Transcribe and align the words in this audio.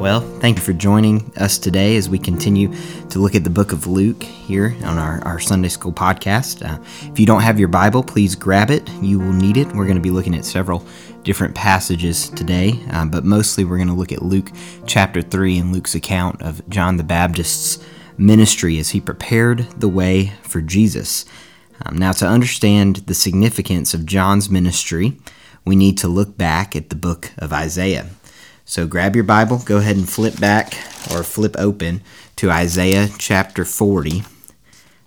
Well, 0.00 0.22
thank 0.40 0.56
you 0.56 0.64
for 0.64 0.72
joining 0.72 1.30
us 1.36 1.58
today 1.58 1.94
as 1.96 2.08
we 2.08 2.18
continue 2.18 2.74
to 3.10 3.18
look 3.18 3.34
at 3.34 3.44
the 3.44 3.50
book 3.50 3.70
of 3.70 3.86
Luke 3.86 4.22
here 4.22 4.74
on 4.82 4.96
our, 4.96 5.22
our 5.26 5.38
Sunday 5.38 5.68
School 5.68 5.92
podcast. 5.92 6.66
Uh, 6.66 6.82
if 7.12 7.20
you 7.20 7.26
don't 7.26 7.42
have 7.42 7.58
your 7.58 7.68
Bible, 7.68 8.02
please 8.02 8.34
grab 8.34 8.70
it. 8.70 8.88
You 9.02 9.18
will 9.18 9.34
need 9.34 9.58
it. 9.58 9.68
We're 9.68 9.84
going 9.84 9.98
to 9.98 10.02
be 10.02 10.08
looking 10.08 10.34
at 10.34 10.46
several 10.46 10.86
different 11.22 11.54
passages 11.54 12.30
today, 12.30 12.82
uh, 12.92 13.04
but 13.04 13.26
mostly 13.26 13.66
we're 13.66 13.76
going 13.76 13.88
to 13.88 13.94
look 13.94 14.10
at 14.10 14.22
Luke 14.22 14.50
chapter 14.86 15.20
3 15.20 15.58
and 15.58 15.70
Luke's 15.70 15.94
account 15.94 16.40
of 16.40 16.66
John 16.70 16.96
the 16.96 17.04
Baptist's 17.04 17.84
ministry 18.16 18.78
as 18.78 18.88
he 18.88 19.02
prepared 19.02 19.66
the 19.78 19.88
way 19.90 20.32
for 20.44 20.62
Jesus. 20.62 21.26
Um, 21.84 21.98
now, 21.98 22.12
to 22.12 22.26
understand 22.26 22.96
the 23.04 23.14
significance 23.14 23.92
of 23.92 24.06
John's 24.06 24.48
ministry, 24.48 25.18
we 25.66 25.76
need 25.76 25.98
to 25.98 26.08
look 26.08 26.38
back 26.38 26.74
at 26.74 26.88
the 26.88 26.96
book 26.96 27.32
of 27.36 27.52
Isaiah. 27.52 28.06
So 28.70 28.86
grab 28.86 29.16
your 29.16 29.24
Bible, 29.24 29.58
go 29.58 29.78
ahead 29.78 29.96
and 29.96 30.08
flip 30.08 30.38
back 30.38 30.74
or 31.10 31.24
flip 31.24 31.56
open 31.58 32.02
to 32.36 32.52
Isaiah 32.52 33.08
chapter 33.18 33.64
40. 33.64 34.22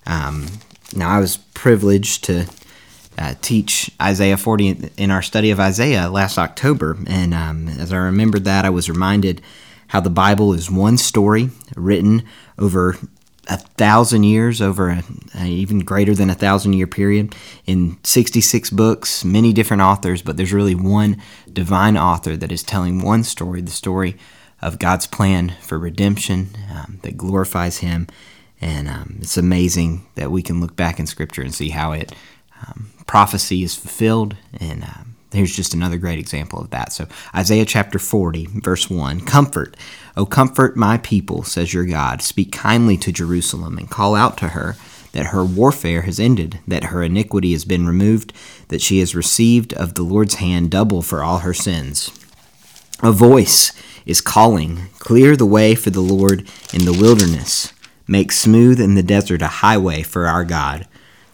Um, 0.05 0.47
now, 0.93 1.09
I 1.09 1.21
was 1.21 1.37
privileged 1.37 2.25
to 2.25 2.47
uh, 3.17 3.35
teach 3.41 3.89
Isaiah 4.01 4.35
40 4.35 4.91
in 4.97 5.11
our 5.11 5.21
study 5.21 5.49
of 5.49 5.61
Isaiah 5.61 6.09
last 6.09 6.37
October, 6.37 6.97
and 7.07 7.33
um, 7.33 7.69
as 7.69 7.93
I 7.93 7.99
remembered 7.99 8.43
that, 8.43 8.65
I 8.65 8.69
was 8.69 8.89
reminded 8.89 9.41
how 9.87 10.01
the 10.01 10.09
Bible 10.09 10.51
is 10.51 10.69
one 10.69 10.97
story 10.97 11.49
written 11.73 12.23
over 12.59 12.97
a 13.47 13.57
thousand 13.57 14.23
years, 14.23 14.61
over 14.61 14.89
a, 14.89 15.03
a, 15.35 15.45
even 15.45 15.79
greater 15.79 16.15
than 16.15 16.29
a 16.29 16.35
thousand 16.35 16.73
year 16.73 16.87
period, 16.87 17.35
in 17.65 17.97
66 18.03 18.69
books, 18.69 19.25
many 19.25 19.51
different 19.53 19.81
authors, 19.81 20.21
but 20.21 20.37
there's 20.37 20.53
really 20.53 20.75
one 20.75 21.21
divine 21.51 21.97
author 21.97 22.37
that 22.37 22.51
is 22.51 22.63
telling 22.63 23.01
one 23.01 23.23
story 23.23 23.61
the 23.61 23.71
story 23.71 24.17
of 24.61 24.79
God's 24.79 25.07
plan 25.07 25.53
for 25.61 25.77
redemption 25.77 26.49
um, 26.73 26.99
that 27.03 27.17
glorifies 27.17 27.79
Him. 27.79 28.07
And 28.61 28.87
um, 28.87 29.17
it's 29.21 29.37
amazing 29.37 30.05
that 30.15 30.31
we 30.31 30.41
can 30.41 30.61
look 30.61 30.75
back 30.75 30.99
in 30.99 31.05
Scripture 31.05 31.41
and 31.41 31.53
see 31.53 31.69
how 31.69 31.91
it 31.91 32.13
um, 32.65 32.93
prophecy 33.05 33.63
is 33.63 33.75
fulfilled 33.75 34.37
and 34.57 34.83
um, 34.83 35.02
Here's 35.33 35.55
just 35.55 35.73
another 35.73 35.97
great 35.97 36.19
example 36.19 36.61
of 36.61 36.69
that. 36.69 36.93
So, 36.93 37.07
Isaiah 37.35 37.65
chapter 37.65 37.97
40, 37.97 38.47
verse 38.61 38.89
1 38.89 39.21
Comfort, 39.21 39.75
O 40.15 40.25
comfort 40.25 40.77
my 40.77 40.97
people, 40.97 41.43
says 41.43 41.73
your 41.73 41.85
God. 41.85 42.21
Speak 42.21 42.51
kindly 42.51 42.97
to 42.97 43.11
Jerusalem 43.11 43.77
and 43.77 43.89
call 43.89 44.13
out 44.15 44.37
to 44.37 44.49
her 44.49 44.75
that 45.13 45.27
her 45.27 45.43
warfare 45.43 46.03
has 46.03 46.19
ended, 46.19 46.59
that 46.67 46.85
her 46.85 47.01
iniquity 47.01 47.51
has 47.53 47.65
been 47.65 47.87
removed, 47.87 48.33
that 48.67 48.81
she 48.81 48.99
has 48.99 49.15
received 49.15 49.73
of 49.73 49.93
the 49.93 50.03
Lord's 50.03 50.35
hand 50.35 50.69
double 50.69 51.01
for 51.01 51.23
all 51.23 51.39
her 51.39 51.53
sins. 51.53 52.11
A 53.01 53.11
voice 53.11 53.73
is 54.05 54.21
calling, 54.21 54.89
Clear 54.99 55.35
the 55.35 55.45
way 55.45 55.75
for 55.75 55.89
the 55.89 56.01
Lord 56.01 56.49
in 56.73 56.85
the 56.85 56.93
wilderness. 56.93 57.73
Make 58.07 58.31
smooth 58.31 58.79
in 58.81 58.95
the 58.95 59.03
desert 59.03 59.41
a 59.41 59.47
highway 59.47 60.03
for 60.03 60.27
our 60.27 60.43
God. 60.43 60.87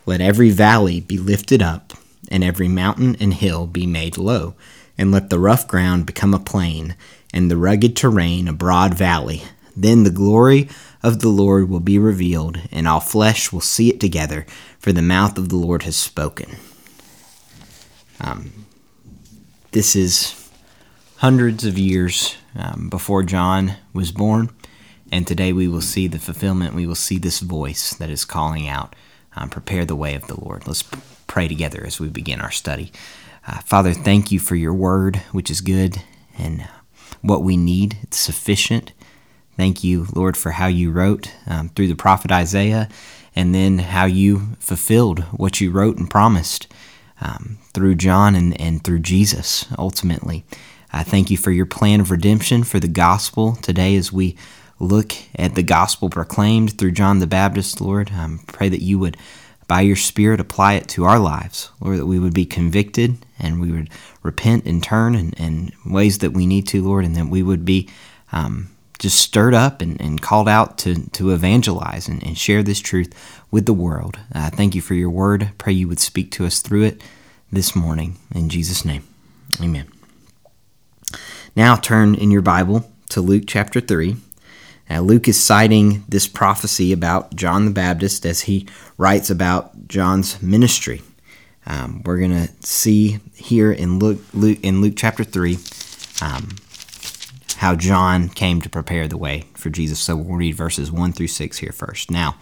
Let 0.06 0.22
every 0.22 0.50
valley 0.52 1.00
be 1.00 1.18
lifted 1.18 1.62
up 1.62 1.89
and 2.30 2.44
every 2.44 2.68
mountain 2.68 3.18
and 3.20 3.34
hill 3.34 3.68
be 3.68 3.86
made 3.86 4.18
low, 4.18 4.56
and 4.98 5.12
let 5.12 5.30
the 5.30 5.40
rough 5.40 5.68
ground 5.68 6.06
become 6.06 6.34
a 6.34 6.40
plain, 6.40 6.96
and 7.34 7.50
the 7.50 7.58
rugged 7.58 7.96
terrain 7.96 8.48
a 8.48 8.54
broad 8.54 8.94
valley. 8.94 9.44
Then 9.76 10.04
the 10.04 10.10
glory 10.10 10.70
of 11.02 11.20
the 11.20 11.30
Lord 11.30 11.70
will 11.70 11.80
be 11.80 11.98
revealed, 11.98 12.60
and 12.72 12.88
all 12.88 13.00
flesh 13.00 13.52
will 13.52 13.62
see 13.62 13.90
it 13.90 14.00
together, 14.00 14.46
for 14.78 14.92
the 14.92 15.02
mouth 15.02 15.38
of 15.38 15.50
the 15.50 15.56
Lord 15.56 15.84
has 15.84 15.96
spoken. 15.96 16.58
Um, 18.20 18.66
this 19.72 19.96
is 19.96 20.50
hundreds 21.18 21.66
of 21.66 21.78
years 21.78 22.36
um, 22.56 22.90
before 22.90 23.24
John 23.24 23.76
was 23.94 24.12
born, 24.12 24.50
and 25.12 25.26
today 25.26 25.54
we 25.54 25.68
will 25.68 25.82
see 25.82 26.08
the 26.08 26.20
fulfillment. 26.20 26.76
We 26.76 26.86
will 26.86 26.96
see 26.96 27.18
this 27.18 27.40
voice 27.40 27.94
that 27.94 28.10
is 28.10 28.26
calling 28.26 28.68
out, 28.68 28.96
um, 29.36 29.50
Prepare 29.50 29.86
the 29.86 29.96
way 29.96 30.16
of 30.16 30.28
the 30.28 30.40
Lord. 30.40 30.68
Let's 30.68 30.84
pray 31.30 31.48
together 31.48 31.82
as 31.86 32.00
we 32.00 32.10
begin 32.10 32.42
our 32.42 32.52
study. 32.52 32.92
Uh, 33.48 33.60
Father, 33.60 33.94
thank 33.94 34.34
you 34.34 34.40
for 34.40 34.56
your 34.56 34.74
word, 34.74 35.18
which 35.32 35.50
is 35.50 35.62
good 35.62 36.02
and 36.38 36.68
what 37.22 37.44
we 37.44 37.56
need. 37.56 37.98
It's 38.04 38.18
sufficient. 38.18 38.92
Thank 39.56 39.84
you, 39.84 40.08
Lord, 40.14 40.36
for 40.36 40.52
how 40.52 40.68
you 40.68 40.92
wrote 40.92 41.32
um, 41.48 41.70
through 41.70 41.88
the 41.88 41.96
prophet 41.96 42.32
Isaiah 42.32 42.90
and 43.36 43.56
then 43.56 43.80
how 43.80 44.06
you 44.06 44.58
fulfilled 44.60 45.20
what 45.32 45.62
you 45.62 45.72
wrote 45.72 45.98
and 45.98 46.10
promised 46.10 46.68
um, 47.22 47.60
through 47.74 47.96
John 47.96 48.36
and, 48.36 48.60
and 48.60 48.84
through 48.84 49.00
Jesus, 49.00 49.66
ultimately. 49.78 50.44
I 50.92 51.04
thank 51.04 51.30
you 51.30 51.38
for 51.38 51.52
your 51.52 51.66
plan 51.66 52.02
of 52.02 52.12
redemption 52.12 52.64
for 52.64 52.80
the 52.80 52.88
gospel 52.88 53.56
today 53.56 53.96
as 53.96 54.12
we 54.12 54.36
look 54.80 55.14
at 55.36 55.56
the 55.56 55.64
gospel 55.64 56.10
proclaimed 56.10 56.78
through 56.78 56.92
John 56.92 57.20
the 57.20 57.28
Baptist, 57.28 57.82
Lord. 57.82 58.12
Um, 58.12 58.40
pray 58.48 58.70
that 58.70 58.82
you 58.82 58.98
would 58.98 59.18
by 59.70 59.82
your 59.82 59.96
Spirit, 59.96 60.40
apply 60.40 60.74
it 60.74 60.88
to 60.90 61.06
our 61.06 61.20
lives, 61.20 61.70
Lord, 61.80 62.00
that 62.00 62.08
we 62.08 62.18
would 62.18 62.34
be 62.34 62.46
convicted 62.46 63.18
and 63.40 63.62
we 63.62 63.72
would 63.72 63.90
repent 64.24 64.66
and 64.66 64.84
turn 64.84 65.14
in, 65.14 65.32
in 65.34 65.72
ways 65.86 66.18
that 66.18 66.32
we 66.32 66.48
need 66.48 66.68
to, 66.70 66.84
Lord, 66.84 67.06
and 67.06 67.16
that 67.16 67.28
we 67.28 67.44
would 67.44 67.64
be 67.64 67.88
um, 68.32 68.72
just 68.98 69.20
stirred 69.20 69.54
up 69.54 69.80
and, 69.82 70.02
and, 70.02 70.22
called 70.22 70.50
out 70.50 70.80
to, 70.80 71.08
to 71.12 71.32
evangelize 71.32 72.08
and, 72.08 72.22
and, 72.24 72.38
share 72.38 72.64
this 72.64 72.80
truth 72.80 73.14
with 73.50 73.66
the 73.66 73.74
world. 73.74 74.20
Uh, 74.34 74.50
thank 74.50 74.76
you 74.76 74.82
for 74.82 74.96
your 74.96 75.10
word. 75.10 75.52
Pray 75.58 75.72
you 75.72 75.88
would 75.88 76.00
speak 76.00 76.32
to 76.32 76.46
us 76.46 76.60
through 76.60 76.84
it 76.84 77.02
this 77.52 77.76
morning. 77.76 78.18
In 78.36 78.50
Jesus' 78.50 78.84
name, 78.84 79.04
amen. 79.62 79.88
Now 81.56 81.76
turn 81.76 82.16
in 82.16 82.32
your 82.32 82.42
Bible 82.42 82.92
to 83.10 83.22
Luke 83.22 83.44
chapter 83.48 83.80
3. 83.80 84.18
Now, 84.90 85.02
Luke 85.02 85.28
is 85.28 85.42
citing 85.42 86.04
this 86.10 86.28
prophecy 86.28 86.92
about 86.92 87.36
John 87.36 87.66
the 87.66 87.72
Baptist 87.72 88.26
as 88.26 88.42
he 88.42 88.66
writes 89.00 89.30
about 89.30 89.88
John's 89.88 90.42
ministry. 90.42 91.02
Um, 91.66 92.04
we're 92.06 92.20
going 92.20 92.48
to 92.48 92.50
see 92.60 93.20
here 93.34 93.72
in 93.72 93.98
Luke, 93.98 94.20
Luke, 94.34 94.60
in 94.62 94.82
Luke 94.82 94.96
chapter 94.98 95.24
3 95.24 95.58
um, 96.22 96.50
how 97.58 97.76
John 97.76 98.28
came 98.28 98.62
to 98.62 98.70
prepare 98.70 99.08
the 99.08 99.18
way 99.18 99.46
for 99.54 99.70
Jesus. 99.70 100.00
So 100.00 100.18
we'll 100.18 100.38
read 100.38 100.56
verses 100.56 100.92
1 100.92 101.14
through 101.14 101.28
6 101.28 101.58
here 101.58 101.72
first. 101.72 102.12
Now, 102.12 102.36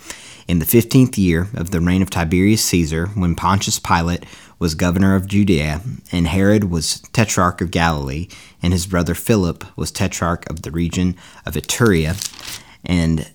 in 0.48 0.58
the 0.58 0.66
15th 0.66 1.18
year 1.18 1.48
of 1.54 1.70
the 1.70 1.80
reign 1.80 2.02
of 2.02 2.10
Tiberius 2.10 2.64
Caesar, 2.66 3.08
when 3.08 3.36
Pontius 3.36 3.80
Pilate 3.80 4.26
was 4.58 4.74
governor 4.74 5.16
of 5.16 5.28
Judea, 5.28 5.82
and 6.12 6.28
Herod 6.28 6.66
was 6.66 7.02
tetrarch 7.14 7.62
of 7.62 7.70
Galilee, 7.70 8.28
and 8.64 8.74
his 8.74 8.88
brother 8.88 9.14
Philip 9.14 9.64
was 9.78 9.92
tetrarch 9.92 10.50
of 10.50 10.64
the 10.64 10.72
region 10.72 11.16
of 11.46 11.54
Iturea, 11.54 12.16
and 12.84 13.30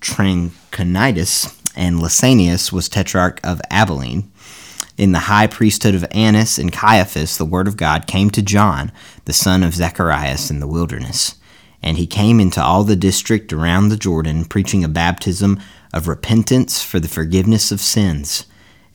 Trachonitis 0.00 1.57
and 1.78 2.00
Lysanias 2.00 2.72
was 2.72 2.88
tetrarch 2.88 3.40
of 3.42 3.62
Abilene. 3.70 4.30
In 4.98 5.12
the 5.12 5.20
high 5.20 5.46
priesthood 5.46 5.94
of 5.94 6.04
Annas 6.10 6.58
and 6.58 6.72
Caiaphas, 6.72 7.38
the 7.38 7.44
word 7.44 7.68
of 7.68 7.76
God 7.76 8.08
came 8.08 8.30
to 8.30 8.42
John, 8.42 8.90
the 9.26 9.32
son 9.32 9.62
of 9.62 9.74
Zacharias, 9.74 10.50
in 10.50 10.58
the 10.58 10.66
wilderness. 10.66 11.36
And 11.80 11.96
he 11.96 12.06
came 12.06 12.40
into 12.40 12.62
all 12.62 12.82
the 12.82 12.96
district 12.96 13.52
around 13.52 13.88
the 13.88 13.96
Jordan, 13.96 14.44
preaching 14.44 14.82
a 14.82 14.88
baptism 14.88 15.60
of 15.94 16.08
repentance 16.08 16.82
for 16.82 16.98
the 16.98 17.08
forgiveness 17.08 17.70
of 17.70 17.80
sins 17.80 18.44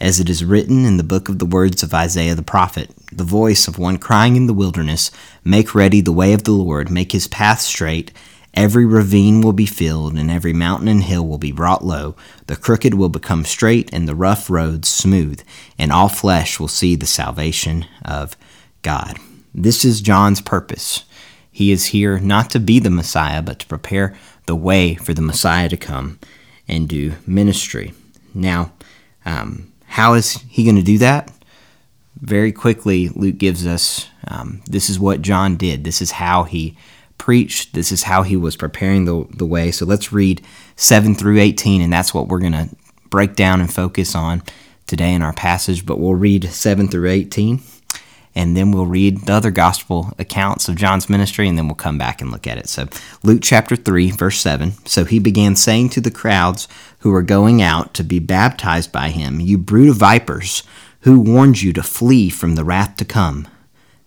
as 0.03 0.19
it 0.19 0.29
is 0.29 0.43
written 0.43 0.83
in 0.83 0.97
the 0.97 1.03
book 1.03 1.29
of 1.29 1.39
the 1.39 1.45
words 1.45 1.81
of 1.81 1.93
Isaiah 1.93 2.35
the 2.35 2.43
prophet, 2.43 2.91
the 3.09 3.23
voice 3.23 3.69
of 3.69 3.79
one 3.79 3.97
crying 3.97 4.35
in 4.35 4.47
the 4.47 4.53
wilderness, 4.53 5.11
Make 5.45 5.73
ready 5.73 6.01
the 6.01 6.11
way 6.11 6.33
of 6.33 6.43
the 6.43 6.51
Lord, 6.51 6.91
make 6.91 7.13
his 7.13 7.29
path 7.29 7.61
straight. 7.61 8.11
Every 8.53 8.85
ravine 8.85 9.41
will 9.41 9.53
be 9.53 9.65
filled, 9.65 10.15
and 10.15 10.29
every 10.29 10.53
mountain 10.53 10.87
and 10.87 11.03
hill 11.03 11.25
will 11.25 11.39
be 11.39 11.51
brought 11.51 11.83
low. 11.83 12.15
The 12.45 12.55
crooked 12.55 12.93
will 12.93 13.09
become 13.09 13.45
straight, 13.45 13.91
and 13.91 14.07
the 14.07 14.15
rough 14.15 14.49
roads 14.49 14.87
smooth, 14.87 15.41
and 15.79 15.91
all 15.91 16.09
flesh 16.09 16.59
will 16.59 16.67
see 16.67 16.95
the 16.95 17.07
salvation 17.07 17.87
of 18.05 18.37
God. 18.83 19.17
This 19.55 19.83
is 19.83 20.01
John's 20.01 20.41
purpose. 20.41 21.03
He 21.51 21.71
is 21.71 21.87
here 21.87 22.19
not 22.19 22.49
to 22.51 22.59
be 22.59 22.79
the 22.79 22.89
Messiah, 22.89 23.41
but 23.41 23.59
to 23.59 23.67
prepare 23.67 24.15
the 24.45 24.55
way 24.55 24.95
for 24.95 25.13
the 25.13 25.21
Messiah 25.21 25.69
to 25.69 25.77
come 25.77 26.19
and 26.67 26.87
do 26.87 27.13
ministry. 27.25 27.93
Now, 28.33 28.71
um, 29.25 29.71
how 29.85 30.13
is 30.13 30.43
he 30.49 30.63
going 30.63 30.75
to 30.75 30.83
do 30.83 30.97
that? 30.99 31.31
Very 32.19 32.51
quickly, 32.51 33.09
Luke 33.09 33.37
gives 33.37 33.65
us 33.65 34.07
um, 34.27 34.61
this 34.65 34.89
is 34.89 34.99
what 34.99 35.21
John 35.21 35.55
did. 35.55 35.83
This 35.83 36.01
is 36.01 36.11
how 36.11 36.43
he 36.43 36.77
preached. 37.23 37.73
This 37.73 37.93
is 37.93 38.03
how 38.03 38.23
he 38.23 38.35
was 38.35 38.57
preparing 38.57 39.05
the, 39.05 39.25
the 39.29 39.45
way. 39.45 39.71
So 39.71 39.85
let's 39.85 40.11
read 40.11 40.41
7 40.75 41.15
through 41.15 41.39
18, 41.39 41.81
and 41.81 41.93
that's 41.93 42.13
what 42.13 42.27
we're 42.27 42.41
going 42.41 42.51
to 42.51 42.67
break 43.09 43.37
down 43.37 43.61
and 43.61 43.73
focus 43.73 44.13
on 44.13 44.43
today 44.87 45.13
in 45.13 45.21
our 45.21 45.31
passage. 45.31 45.85
But 45.85 46.01
we'll 46.01 46.15
read 46.15 46.43
7 46.43 46.89
through 46.89 47.09
18 47.09 47.61
and 48.35 48.57
then 48.57 48.73
we'll 48.73 48.87
read 48.87 49.21
the 49.21 49.31
other 49.31 49.51
gospel 49.51 50.11
accounts 50.19 50.67
of 50.67 50.75
John's 50.75 51.09
ministry, 51.09 51.47
and 51.47 51.57
then 51.57 51.67
we'll 51.67 51.75
come 51.75 51.97
back 51.97 52.19
and 52.19 52.29
look 52.29 52.45
at 52.45 52.57
it. 52.57 52.67
So, 52.67 52.87
Luke 53.21 53.41
chapter 53.43 53.75
3, 53.75 54.11
verse 54.11 54.41
7. 54.41 54.73
So 54.85 55.05
he 55.05 55.19
began 55.19 55.55
saying 55.55 55.89
to 55.89 56.01
the 56.01 56.11
crowds 56.11 56.67
who 56.99 57.11
were 57.11 57.21
going 57.21 57.61
out 57.61 57.93
to 57.93 58.03
be 58.03 58.19
baptized 58.19 58.91
by 58.91 59.09
him, 59.09 59.39
You 59.39 59.57
brood 59.59 59.89
of 59.89 59.97
vipers, 59.97 60.63
who 61.01 61.19
warned 61.21 61.61
you 61.61 61.71
to 61.73 61.83
flee 61.83 62.29
from 62.29 62.55
the 62.55 62.65
wrath 62.65 62.97
to 62.97 63.05
come? 63.05 63.47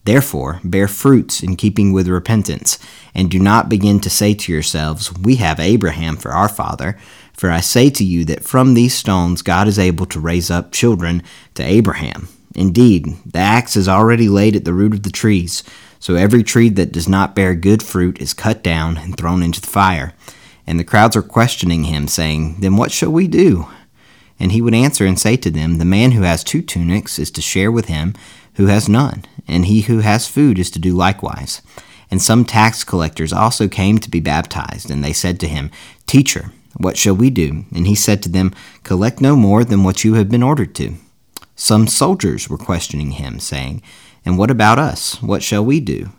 Therefore, 0.06 0.60
bear 0.62 0.86
fruits 0.86 1.42
in 1.42 1.56
keeping 1.56 1.92
with 1.92 2.06
repentance, 2.06 2.78
and 3.12 3.28
do 3.28 3.40
not 3.40 3.68
begin 3.68 3.98
to 4.00 4.08
say 4.08 4.34
to 4.34 4.52
yourselves, 4.52 5.12
We 5.12 5.34
have 5.36 5.58
Abraham 5.58 6.16
for 6.16 6.30
our 6.30 6.48
father. 6.48 6.96
For 7.32 7.50
I 7.50 7.60
say 7.60 7.90
to 7.90 8.04
you 8.04 8.24
that 8.26 8.44
from 8.44 8.74
these 8.74 8.94
stones 8.94 9.42
God 9.42 9.66
is 9.66 9.80
able 9.80 10.06
to 10.06 10.20
raise 10.20 10.48
up 10.48 10.70
children 10.70 11.24
to 11.54 11.64
Abraham. 11.64 12.28
Indeed, 12.54 13.16
the 13.26 13.40
axe 13.40 13.74
is 13.76 13.88
already 13.88 14.28
laid 14.28 14.54
at 14.54 14.64
the 14.64 14.72
root 14.72 14.94
of 14.94 15.02
the 15.02 15.10
trees, 15.10 15.64
so 15.98 16.14
every 16.14 16.44
tree 16.44 16.68
that 16.68 16.92
does 16.92 17.08
not 17.08 17.34
bear 17.34 17.56
good 17.56 17.82
fruit 17.82 18.20
is 18.20 18.32
cut 18.32 18.62
down 18.62 18.96
and 18.96 19.16
thrown 19.16 19.42
into 19.42 19.60
the 19.60 19.66
fire. 19.66 20.14
And 20.68 20.78
the 20.78 20.84
crowds 20.84 21.16
are 21.16 21.22
questioning 21.22 21.84
him, 21.84 22.06
saying, 22.06 22.60
Then 22.60 22.76
what 22.76 22.92
shall 22.92 23.10
we 23.10 23.26
do? 23.26 23.66
And 24.38 24.52
he 24.52 24.62
would 24.62 24.74
answer 24.74 25.04
and 25.04 25.18
say 25.18 25.36
to 25.36 25.50
them, 25.50 25.78
The 25.78 25.84
man 25.84 26.12
who 26.12 26.22
has 26.22 26.44
two 26.44 26.62
tunics 26.62 27.18
is 27.18 27.30
to 27.32 27.42
share 27.42 27.72
with 27.72 27.86
him 27.86 28.14
who 28.56 28.66
has 28.66 28.88
none, 28.88 29.24
and 29.46 29.66
he 29.66 29.82
who 29.82 30.00
has 30.00 30.28
food 30.28 30.58
is 30.58 30.70
to 30.72 30.78
do 30.78 30.94
likewise. 30.94 31.62
And 32.10 32.20
some 32.22 32.44
tax 32.44 32.84
collectors 32.84 33.32
also 33.32 33.68
came 33.68 33.98
to 33.98 34.10
be 34.10 34.20
baptized, 34.20 34.90
and 34.90 35.02
they 35.02 35.12
said 35.12 35.40
to 35.40 35.48
him, 35.48 35.70
Teacher, 36.06 36.52
what 36.76 36.96
shall 36.96 37.14
we 37.14 37.30
do? 37.30 37.64
And 37.74 37.86
he 37.86 37.94
said 37.94 38.22
to 38.22 38.28
them, 38.28 38.54
Collect 38.82 39.20
no 39.20 39.36
more 39.36 39.64
than 39.64 39.82
what 39.82 40.04
you 40.04 40.14
have 40.14 40.28
been 40.28 40.42
ordered 40.42 40.74
to. 40.76 40.94
Some 41.54 41.86
soldiers 41.86 42.48
were 42.48 42.58
questioning 42.58 43.12
him, 43.12 43.40
saying, 43.40 43.82
And 44.24 44.38
what 44.38 44.50
about 44.50 44.78
us? 44.78 45.20
What 45.22 45.42
shall 45.42 45.64
we 45.64 45.80
do? 45.80 46.10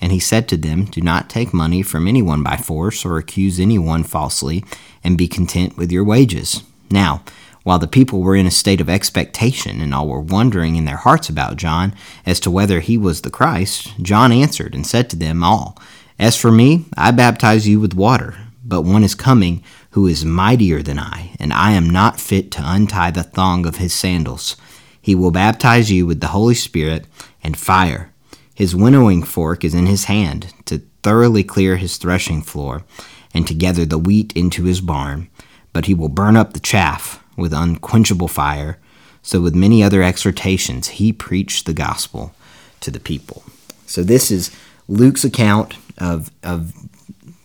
And 0.00 0.12
he 0.12 0.18
said 0.18 0.48
to 0.48 0.56
them, 0.56 0.86
Do 0.86 1.00
not 1.00 1.30
take 1.30 1.54
money 1.54 1.82
from 1.82 2.08
anyone 2.08 2.42
by 2.42 2.56
force, 2.56 3.04
or 3.04 3.16
accuse 3.16 3.60
anyone 3.60 4.02
falsely, 4.02 4.64
and 5.04 5.16
be 5.16 5.28
content 5.28 5.76
with 5.76 5.92
your 5.92 6.04
wages. 6.04 6.62
Now, 6.90 7.22
while 7.62 7.78
the 7.78 7.86
people 7.86 8.20
were 8.20 8.36
in 8.36 8.46
a 8.46 8.50
state 8.50 8.80
of 8.80 8.88
expectation, 8.88 9.80
and 9.80 9.94
all 9.94 10.08
were 10.08 10.20
wondering 10.20 10.76
in 10.76 10.86
their 10.86 10.96
hearts 10.96 11.28
about 11.28 11.56
John 11.56 11.94
as 12.24 12.40
to 12.40 12.50
whether 12.50 12.80
he 12.80 12.96
was 12.96 13.20
the 13.20 13.30
Christ, 13.30 13.92
John 14.00 14.32
answered 14.32 14.74
and 14.74 14.86
said 14.86 15.10
to 15.10 15.16
them 15.16 15.44
all, 15.44 15.78
As 16.18 16.36
for 16.36 16.50
me, 16.50 16.86
I 16.96 17.10
baptize 17.10 17.68
you 17.68 17.78
with 17.78 17.94
water, 17.94 18.36
but 18.64 18.82
one 18.82 19.04
is 19.04 19.14
coming 19.14 19.62
who 19.90 20.06
is 20.06 20.24
mightier 20.24 20.82
than 20.82 20.98
I, 20.98 21.32
and 21.38 21.52
I 21.52 21.72
am 21.72 21.90
not 21.90 22.20
fit 22.20 22.50
to 22.52 22.62
untie 22.64 23.10
the 23.10 23.22
thong 23.22 23.66
of 23.66 23.76
his 23.76 23.92
sandals. 23.92 24.56
He 25.02 25.14
will 25.14 25.30
baptize 25.30 25.90
you 25.90 26.06
with 26.06 26.20
the 26.20 26.28
Holy 26.28 26.54
Spirit 26.54 27.06
and 27.42 27.56
fire. 27.56 28.12
His 28.54 28.76
winnowing 28.76 29.22
fork 29.22 29.64
is 29.64 29.74
in 29.74 29.86
his 29.86 30.04
hand 30.04 30.52
to 30.66 30.82
thoroughly 31.02 31.42
clear 31.42 31.76
his 31.76 31.96
threshing 31.96 32.42
floor 32.42 32.84
and 33.32 33.46
to 33.46 33.54
gather 33.54 33.84
the 33.84 33.98
wheat 33.98 34.32
into 34.34 34.64
his 34.64 34.80
barn, 34.80 35.28
but 35.72 35.86
he 35.86 35.94
will 35.94 36.08
burn 36.08 36.36
up 36.36 36.52
the 36.52 36.60
chaff 36.60 37.22
with 37.40 37.52
unquenchable 37.52 38.28
fire. 38.28 38.78
So, 39.22 39.40
with 39.40 39.54
many 39.54 39.82
other 39.82 40.02
exhortations, 40.02 40.88
he 40.88 41.12
preached 41.12 41.66
the 41.66 41.74
gospel 41.74 42.32
to 42.80 42.90
the 42.90 43.00
people. 43.00 43.42
So, 43.86 44.02
this 44.02 44.30
is 44.30 44.50
Luke's 44.88 45.24
account 45.24 45.76
of, 45.98 46.30
of 46.42 46.72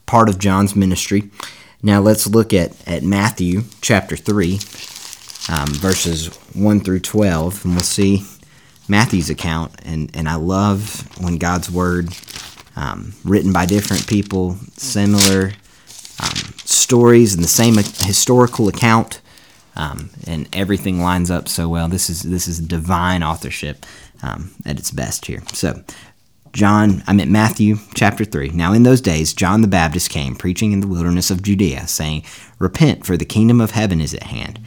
part 0.06 0.30
of 0.30 0.40
John's 0.40 0.76
ministry. 0.76 1.30
Now 1.82 2.00
let's 2.00 2.26
look 2.26 2.54
at, 2.54 2.76
at 2.88 3.04
Matthew 3.04 3.64
chapter 3.82 4.16
3, 4.16 4.54
um, 5.50 5.68
verses 5.68 6.28
1 6.56 6.80
through 6.80 7.02
12, 7.02 7.66
and 7.66 7.76
we'll 7.76 7.84
see 7.84 8.26
Matthew's 8.88 9.30
account. 9.30 9.74
And, 9.84 10.10
and 10.16 10.28
I 10.28 10.36
love 10.36 11.08
when 11.22 11.38
God's 11.38 11.70
word, 11.70 12.10
um, 12.76 13.14
written 13.24 13.54
by 13.54 13.66
different 13.66 14.08
people, 14.08 14.58
similar 14.78 15.54
um, 16.20 16.54
stories, 16.64 17.36
and 17.36 17.44
the 17.44 17.48
same 17.48 17.76
historical 17.76 18.68
account, 18.68 19.22
um, 19.76 20.10
and 20.28 20.48
everything 20.54 21.02
lines 21.02 21.30
up 21.30 21.48
so 21.48 21.68
well. 21.68 21.88
This 21.88 22.10
is 22.10 22.24
this 22.24 22.48
is 22.48 22.60
divine 22.60 23.24
authorship 23.24 23.86
um, 24.24 24.52
at 24.66 24.80
its 24.80 24.92
best 24.92 25.26
here. 25.26 25.42
So 25.54 25.84
John, 26.56 27.04
I'm 27.06 27.20
at 27.20 27.28
Matthew 27.28 27.80
chapter 27.96 28.24
3. 28.24 28.50
Now 28.50 28.72
in 28.72 28.84
those 28.84 29.02
days, 29.02 29.34
John 29.34 29.62
the 29.62 29.68
Baptist 29.68 30.10
came 30.10 30.36
preaching 30.36 30.72
in 30.72 30.80
the 30.80 30.88
wilderness 30.88 31.30
of 31.30 31.42
Judea, 31.42 31.86
saying, 31.88 32.24
Repent, 32.60 33.06
for 33.06 33.18
the 33.18 33.26
kingdom 33.26 33.60
of 33.60 33.72
heaven 33.72 34.00
is 34.00 34.14
at 34.14 34.24
hand. 34.24 34.62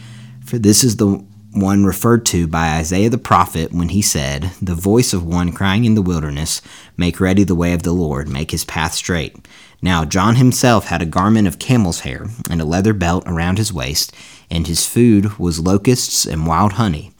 For 0.45 0.59
this 0.59 0.85
is 0.85 0.97
the 0.97 1.25
one 1.53 1.87
referred 1.87 2.27
to 2.27 2.47
by 2.47 2.77
Isaiah 2.77 3.09
the 3.09 3.17
prophet 3.17 3.73
when 3.73 3.89
he 3.89 4.03
said, 4.03 4.51
The 4.61 4.75
voice 4.75 5.15
of 5.15 5.25
one 5.25 5.53
crying 5.53 5.87
in 5.87 5.95
the 5.95 6.03
wilderness, 6.03 6.61
Make 6.99 7.21
ready 7.21 7.43
the 7.43 7.55
way 7.55 7.73
of 7.73 7.85
the 7.85 7.93
Lord, 7.93 8.29
make 8.29 8.51
his 8.51 8.67
path 8.67 8.93
straight. 8.93 9.49
Now 9.81 10.05
John 10.05 10.37
himself 10.37 10.87
had 10.87 11.01
a 11.01 11.07
garment 11.07 11.49
of 11.49 11.59
camel's 11.59 12.01
hair, 12.01 12.27
and 12.51 12.61
a 12.61 12.67
leather 12.67 12.93
belt 12.93 13.25
around 13.27 13.57
his 13.57 13.73
waist, 13.73 14.15
and 14.51 14.67
his 14.67 14.87
food 14.87 15.39
was 15.39 15.61
locusts 15.61 16.27
and 16.27 16.47
wild 16.47 16.75
honey. 16.75 17.13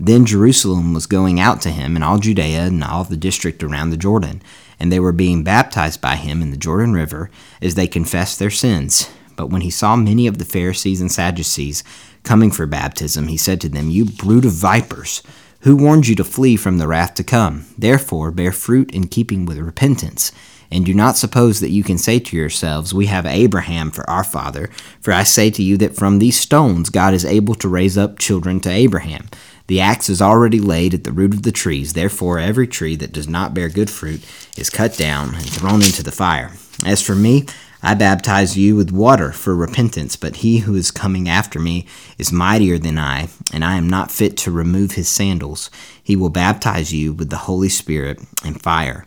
Then 0.00 0.24
Jerusalem 0.24 0.94
was 0.94 1.06
going 1.06 1.40
out 1.40 1.60
to 1.62 1.70
him, 1.70 1.96
and 1.96 2.04
all 2.04 2.18
Judea 2.18 2.66
and 2.66 2.84
all 2.84 3.04
the 3.04 3.16
district 3.16 3.62
around 3.64 3.90
the 3.90 3.96
Jordan, 3.96 4.42
and 4.78 4.92
they 4.92 5.00
were 5.00 5.12
being 5.12 5.42
baptized 5.42 6.00
by 6.00 6.14
him 6.14 6.40
in 6.40 6.50
the 6.50 6.56
Jordan 6.56 6.92
River 6.92 7.30
as 7.60 7.74
they 7.74 7.88
confessed 7.88 8.38
their 8.38 8.50
sins. 8.50 9.10
But 9.34 9.50
when 9.50 9.62
he 9.62 9.70
saw 9.70 9.96
many 9.96 10.26
of 10.26 10.38
the 10.38 10.44
Pharisees 10.44 11.00
and 11.00 11.10
Sadducees 11.10 11.82
coming 12.22 12.50
for 12.50 12.66
baptism, 12.66 13.28
he 13.28 13.36
said 13.36 13.60
to 13.60 13.68
them, 13.68 13.90
You 13.90 14.04
brood 14.04 14.44
of 14.44 14.52
vipers, 14.52 15.22
who 15.60 15.76
warned 15.76 16.06
you 16.06 16.14
to 16.16 16.24
flee 16.24 16.56
from 16.56 16.78
the 16.78 16.86
wrath 16.86 17.14
to 17.14 17.24
come? 17.24 17.66
Therefore, 17.76 18.30
bear 18.30 18.52
fruit 18.52 18.92
in 18.92 19.08
keeping 19.08 19.46
with 19.46 19.58
repentance. 19.58 20.30
And 20.70 20.84
do 20.84 20.92
not 20.92 21.16
suppose 21.16 21.60
that 21.60 21.70
you 21.70 21.82
can 21.82 21.98
say 21.98 22.18
to 22.18 22.36
yourselves, 22.36 22.92
We 22.92 23.06
have 23.06 23.26
Abraham 23.26 23.90
for 23.90 24.08
our 24.08 24.24
father. 24.24 24.70
For 25.00 25.12
I 25.12 25.22
say 25.22 25.50
to 25.50 25.62
you 25.62 25.76
that 25.78 25.96
from 25.96 26.18
these 26.18 26.38
stones 26.38 26.90
God 26.90 27.14
is 27.14 27.24
able 27.24 27.54
to 27.56 27.68
raise 27.68 27.96
up 27.96 28.18
children 28.18 28.60
to 28.60 28.70
Abraham. 28.70 29.28
The 29.68 29.80
axe 29.80 30.08
is 30.08 30.22
already 30.22 30.60
laid 30.60 30.94
at 30.94 31.04
the 31.04 31.12
root 31.12 31.34
of 31.34 31.42
the 31.42 31.52
trees, 31.52 31.92
therefore 31.92 32.38
every 32.38 32.66
tree 32.66 32.96
that 32.96 33.12
does 33.12 33.28
not 33.28 33.52
bear 33.52 33.68
good 33.68 33.90
fruit 33.90 34.24
is 34.56 34.70
cut 34.70 34.96
down 34.96 35.34
and 35.34 35.44
thrown 35.44 35.82
into 35.82 36.02
the 36.02 36.12
fire. 36.12 36.52
As 36.86 37.02
for 37.02 37.14
me, 37.14 37.44
I 37.82 37.94
baptize 37.94 38.56
you 38.56 38.74
with 38.74 38.90
water 38.90 39.30
for 39.30 39.54
repentance, 39.54 40.16
but 40.16 40.36
he 40.36 40.58
who 40.58 40.74
is 40.74 40.90
coming 40.90 41.28
after 41.28 41.60
me 41.60 41.86
is 42.16 42.32
mightier 42.32 42.78
than 42.78 42.98
I, 42.98 43.28
and 43.52 43.64
I 43.64 43.76
am 43.76 43.88
not 43.88 44.10
fit 44.10 44.36
to 44.38 44.50
remove 44.50 44.92
his 44.92 45.08
sandals. 45.08 45.70
He 46.02 46.16
will 46.16 46.30
baptize 46.30 46.92
you 46.92 47.12
with 47.12 47.30
the 47.30 47.36
Holy 47.36 47.68
Spirit 47.68 48.20
and 48.44 48.60
fire. 48.60 49.06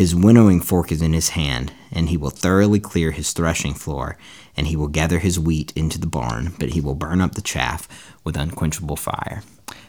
His 0.00 0.14
winnowing 0.14 0.62
fork 0.62 0.90
is 0.90 1.02
in 1.02 1.12
his 1.12 1.28
hand, 1.28 1.74
and 1.92 2.08
he 2.08 2.16
will 2.16 2.30
thoroughly 2.30 2.80
clear 2.80 3.10
his 3.10 3.34
threshing 3.34 3.74
floor, 3.74 4.16
and 4.56 4.66
he 4.66 4.74
will 4.74 4.88
gather 4.88 5.18
his 5.18 5.38
wheat 5.38 5.74
into 5.76 6.00
the 6.00 6.06
barn, 6.06 6.54
but 6.58 6.70
he 6.70 6.80
will 6.80 6.94
burn 6.94 7.20
up 7.20 7.34
the 7.34 7.42
chaff 7.42 7.86
with 8.24 8.34
unquenchable 8.34 8.96
fire. 8.96 9.42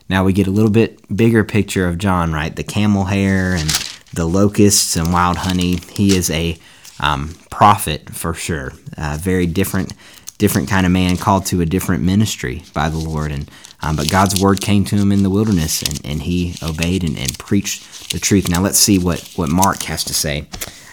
Now 0.10 0.25
we 0.25 0.34
get 0.34 0.48
a 0.48 0.51
little 0.51 0.70
bit 0.70 1.00
bigger 1.15 1.46
picture 1.46 1.88
of 1.88 1.98
John, 1.98 2.34
right? 2.34 2.53
The 2.53 2.62
camel 2.65 3.06
hair 3.06 3.53
and 3.53 3.70
the 4.13 4.25
locusts 4.25 4.98
and 4.98 5.13
wild 5.13 5.38
honey. 5.38 5.77
He 5.77 6.13
is 6.13 6.30
a 6.30 6.58
um, 7.00 7.34
prophet 7.50 8.10
for 8.10 8.34
sure. 8.34 8.74
Uh, 8.98 9.18
very 9.18 9.46
different, 9.46 9.94
different 10.41 10.67
kind 10.67 10.88
of 10.88 10.91
man 10.91 11.17
called 11.17 11.45
to 11.45 11.62
a 11.62 11.65
different 11.67 12.03
ministry 12.03 12.63
by 12.74 12.89
the 12.89 12.98
Lord. 12.98 13.31
And 13.31 13.50
um, 13.83 13.95
but 13.95 14.10
God's 14.10 14.41
word 14.41 14.60
came 14.60 14.83
to 14.86 14.95
him 14.95 15.12
in 15.12 15.21
the 15.21 15.29
wilderness, 15.29 15.83
and, 15.83 16.01
and 16.03 16.24
he 16.24 16.55
obeyed 16.63 17.03
and, 17.03 17.17
and 17.17 17.38
preached 17.38 18.12
the 18.12 18.19
truth. 18.19 18.50
Now 18.50 18.62
let's 18.62 18.79
see 18.79 18.98
what 18.98 19.31
what 19.36 19.50
Mark 19.50 19.83
has 19.83 20.03
to 20.05 20.15
say 20.15 20.48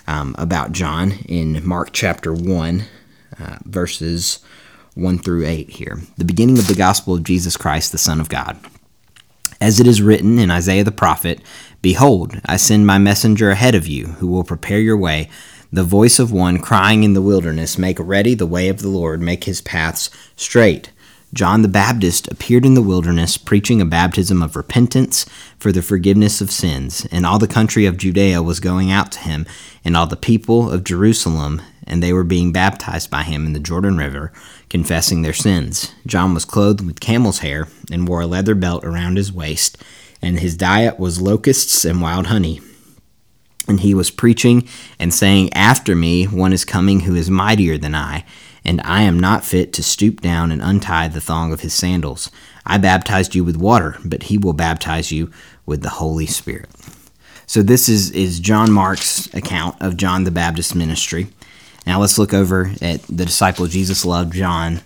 um, 0.07 0.37
about 0.39 0.73
John 0.73 1.13
in 1.27 1.67
Mark 1.67 1.91
chapter 1.93 2.33
one, 2.33 2.85
uh, 3.41 3.57
verses 3.65 4.41
one 4.95 5.19
through 5.19 5.47
eight. 5.47 5.71
Here, 5.71 5.99
the 6.19 6.27
beginning 6.27 6.59
of 6.59 6.69
the 6.69 6.75
gospel 6.75 7.15
of 7.15 7.25
Jesus 7.25 7.57
Christ, 7.57 7.91
the 7.91 7.99
Son 7.99 8.21
of 8.21 8.29
God. 8.29 8.59
As 9.61 9.81
it 9.81 9.89
is 9.89 10.03
written 10.03 10.39
in 10.39 10.51
Isaiah 10.51 10.85
the 10.85 10.93
prophet, 10.93 11.41
Behold, 11.81 12.41
I 12.45 12.59
send 12.59 12.87
my 12.87 12.99
messenger 12.99 13.51
ahead 13.51 13.75
of 13.75 13.89
you, 13.89 14.09
who 14.19 14.27
will 14.27 14.45
prepare 14.45 14.79
your 14.79 14.97
way, 14.97 15.31
the 15.73 15.85
voice 15.85 16.19
of 16.19 16.33
one 16.33 16.59
crying 16.59 17.05
in 17.05 17.13
the 17.13 17.23
wilderness, 17.23 17.77
Make 17.79 17.99
ready 18.01 18.35
the 18.35 18.47
way 18.47 18.69
of 18.69 18.81
the 18.81 18.89
Lord, 18.89 19.21
make 19.21 19.45
his 19.45 19.61
paths 19.61 20.11
straight. 20.35 20.91
John 21.35 21.61
the 21.61 21.69
Baptist 21.69 22.27
appeared 22.29 22.65
in 22.65 22.73
the 22.73 22.81
wilderness, 22.81 23.37
preaching 23.37 23.83
a 23.83 23.87
baptism 23.87 24.43
of 24.43 24.57
repentance 24.57 25.27
for 25.59 25.71
the 25.71 25.83
forgiveness 25.83 26.41
of 26.41 26.51
sins, 26.51 27.07
and 27.11 27.27
all 27.27 27.39
the 27.39 27.47
country 27.47 27.85
of 27.85 27.99
Judea 27.99 28.43
was 28.43 28.61
going 28.61 28.91
out 28.91 29.13
to 29.13 29.19
him, 29.19 29.45
and 29.85 29.95
all 29.95 30.07
the 30.07 30.17
people 30.17 30.71
of 30.71 30.85
Jerusalem, 30.85 31.61
and 31.87 32.03
they 32.03 32.15
were 32.15 32.25
being 32.25 32.51
baptized 32.51 33.11
by 33.11 33.25
him 33.25 33.45
in 33.45 33.53
the 33.53 33.61
Jordan 33.61 33.99
River, 33.99 34.33
confessing 34.71 35.21
their 35.21 35.35
sins. 35.35 35.93
John 36.07 36.33
was 36.33 36.47
clothed 36.47 36.81
with 36.81 37.01
camel's 37.01 37.41
hair, 37.41 37.69
and 37.93 38.09
wore 38.09 38.23
a 38.23 38.27
leather 38.27 38.55
belt 38.55 38.83
around 38.83 39.19
his 39.19 39.31
waist, 39.31 39.77
and 40.23 40.39
his 40.39 40.57
diet 40.57 40.99
was 40.99 41.21
locusts 41.21 41.85
and 41.85 42.01
wild 42.01 42.29
honey. 42.29 42.63
And 43.69 43.81
he 43.81 43.95
was 43.95 44.11
preaching 44.11 44.67
and 44.99 45.13
saying, 45.13 45.53
After 45.53 45.95
me 45.95 46.25
one 46.25 46.53
is 46.53 46.65
coming 46.65 47.01
who 47.01 47.15
is 47.15 47.31
mightier 47.31 47.79
than 47.79 47.95
I 47.95 48.25
and 48.65 48.83
I 48.83 49.03
am 49.03 49.19
not 49.19 49.47
fit 49.47 49.73
to 49.75 49.83
stoop 49.83 50.21
down 50.21 50.53
and 50.53 50.61
untie 50.61 51.09
the 51.09 51.23
thong 51.23 51.53
of 51.53 51.61
his 51.61 51.73
sandals. 51.73 52.31
I 52.67 52.77
baptized 52.77 53.35
you 53.35 53.43
with 53.43 53.57
water, 53.57 53.97
but 54.05 54.25
he 54.25 54.37
will 54.37 54.53
baptize 54.53 55.11
you 55.11 55.31
with 55.65 55.83
the 55.83 55.89
Holy 55.89 56.27
Spirit. 56.27 56.69
So 57.47 57.63
this 57.63 57.89
is, 57.89 58.11
is 58.11 58.41
John 58.41 58.71
Mark's 58.71 59.33
account 59.33 59.81
of 59.81 59.97
John 59.97 60.25
the 60.25 60.31
Baptist's 60.31 60.75
ministry. 60.75 61.29
Now 61.87 61.99
let's 62.01 62.19
look 62.19 62.35
over 62.35 62.73
at 62.83 63.03
the 63.05 63.25
disciple 63.25 63.67
Jesus 63.69 64.05
loved 64.05 64.35
John 64.35 64.83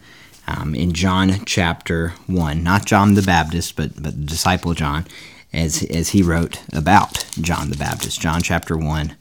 um, 0.46 0.76
in 0.76 0.92
John 0.92 1.44
chapter 1.44 2.10
1. 2.28 2.62
Not 2.62 2.86
John 2.86 3.14
the 3.14 3.22
Baptist, 3.22 3.74
but, 3.74 4.00
but 4.00 4.14
the 4.14 4.26
disciple 4.26 4.74
John. 4.74 5.06
As, 5.52 5.82
as 5.84 6.10
he 6.10 6.22
wrote 6.22 6.62
about 6.72 7.24
John 7.40 7.70
the 7.70 7.76
Baptist. 7.76 8.20
John 8.20 8.42
chapter 8.42 8.76
1, 8.76 9.16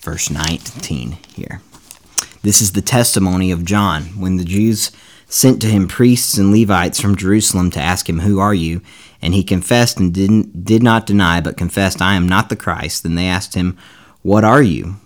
verse 0.00 0.30
19 0.30 1.12
here. 1.34 1.60
This 2.42 2.60
is 2.60 2.72
the 2.72 2.82
testimony 2.82 3.50
of 3.50 3.64
John 3.64 4.02
when 4.20 4.36
the 4.36 4.44
Jews 4.44 4.90
sent 5.26 5.62
to 5.62 5.68
him 5.68 5.88
priests 5.88 6.36
and 6.36 6.52
Levites 6.52 7.00
from 7.00 7.16
Jerusalem 7.16 7.70
to 7.70 7.80
ask 7.80 8.08
him, 8.08 8.20
Who 8.20 8.38
are 8.38 8.54
you? 8.54 8.82
And 9.22 9.32
he 9.32 9.44
confessed 9.44 9.98
and 9.98 10.12
didn't, 10.12 10.64
did 10.64 10.82
not 10.82 11.06
deny, 11.06 11.40
but 11.40 11.56
confessed, 11.56 12.02
I 12.02 12.14
am 12.14 12.28
not 12.28 12.48
the 12.48 12.56
Christ. 12.56 13.02
Then 13.02 13.14
they 13.14 13.28
asked 13.28 13.54
him, 13.54 13.78
What 14.22 14.44
are 14.44 14.62
you? 14.62 14.96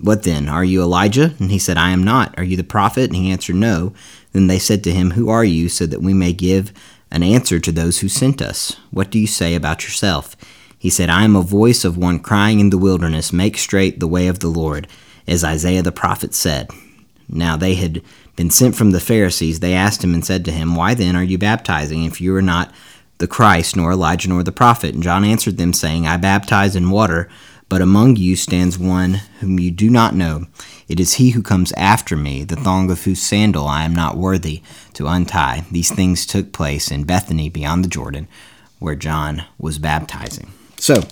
What 0.00 0.24
then? 0.24 0.48
Are 0.48 0.64
you 0.64 0.82
Elijah? 0.82 1.34
And 1.38 1.50
he 1.50 1.58
said, 1.58 1.76
I 1.76 1.90
am 1.90 2.02
not. 2.02 2.36
Are 2.38 2.44
you 2.44 2.56
the 2.56 2.64
prophet? 2.64 3.04
And 3.04 3.16
he 3.16 3.30
answered, 3.30 3.56
No. 3.56 3.94
Then 4.32 4.46
they 4.46 4.58
said 4.58 4.82
to 4.84 4.92
him, 4.92 5.12
Who 5.12 5.28
are 5.28 5.44
you? 5.44 5.68
so 5.68 5.86
that 5.86 6.02
we 6.02 6.14
may 6.14 6.32
give 6.32 6.72
an 7.10 7.22
answer 7.22 7.58
to 7.58 7.72
those 7.72 8.00
who 8.00 8.08
sent 8.08 8.40
us. 8.40 8.76
What 8.90 9.10
do 9.10 9.18
you 9.18 9.26
say 9.26 9.54
about 9.54 9.84
yourself? 9.84 10.36
He 10.78 10.90
said, 10.90 11.10
I 11.10 11.24
am 11.24 11.36
a 11.36 11.42
voice 11.42 11.84
of 11.84 11.98
one 11.98 12.20
crying 12.20 12.60
in 12.60 12.70
the 12.70 12.78
wilderness, 12.78 13.32
Make 13.32 13.58
straight 13.58 14.00
the 14.00 14.08
way 14.08 14.28
of 14.28 14.38
the 14.38 14.48
Lord, 14.48 14.86
as 15.26 15.44
Isaiah 15.44 15.82
the 15.82 15.92
prophet 15.92 16.34
said. 16.34 16.70
Now 17.28 17.56
they 17.56 17.74
had 17.74 18.02
been 18.36 18.50
sent 18.50 18.74
from 18.74 18.92
the 18.92 19.00
Pharisees. 19.00 19.60
They 19.60 19.74
asked 19.74 20.02
him 20.02 20.14
and 20.14 20.24
said 20.24 20.44
to 20.46 20.52
him, 20.52 20.74
Why 20.74 20.94
then 20.94 21.16
are 21.16 21.22
you 21.22 21.36
baptizing, 21.36 22.04
if 22.04 22.20
you 22.20 22.34
are 22.34 22.42
not 22.42 22.72
the 23.18 23.26
Christ, 23.26 23.76
nor 23.76 23.92
Elijah, 23.92 24.28
nor 24.28 24.42
the 24.42 24.52
prophet? 24.52 24.94
And 24.94 25.02
John 25.02 25.24
answered 25.24 25.58
them, 25.58 25.72
saying, 25.72 26.06
I 26.06 26.16
baptize 26.16 26.74
in 26.74 26.90
water, 26.90 27.28
but 27.68 27.82
among 27.82 28.16
you 28.16 28.34
stands 28.34 28.78
one 28.78 29.20
whom 29.40 29.60
you 29.60 29.70
do 29.70 29.90
not 29.90 30.14
know. 30.14 30.46
It 30.90 30.98
is 30.98 31.14
he 31.14 31.30
who 31.30 31.40
comes 31.40 31.70
after 31.74 32.16
me, 32.16 32.42
the 32.42 32.56
thong 32.56 32.90
of 32.90 33.04
whose 33.04 33.22
sandal 33.22 33.68
I 33.68 33.84
am 33.84 33.94
not 33.94 34.16
worthy 34.16 34.60
to 34.94 35.06
untie. 35.06 35.64
These 35.70 35.92
things 35.92 36.26
took 36.26 36.50
place 36.50 36.90
in 36.90 37.04
Bethany 37.04 37.48
beyond 37.48 37.84
the 37.84 37.88
Jordan, 37.88 38.26
where 38.80 38.96
John 38.96 39.44
was 39.56 39.78
baptizing. 39.78 40.50
So, 40.78 41.04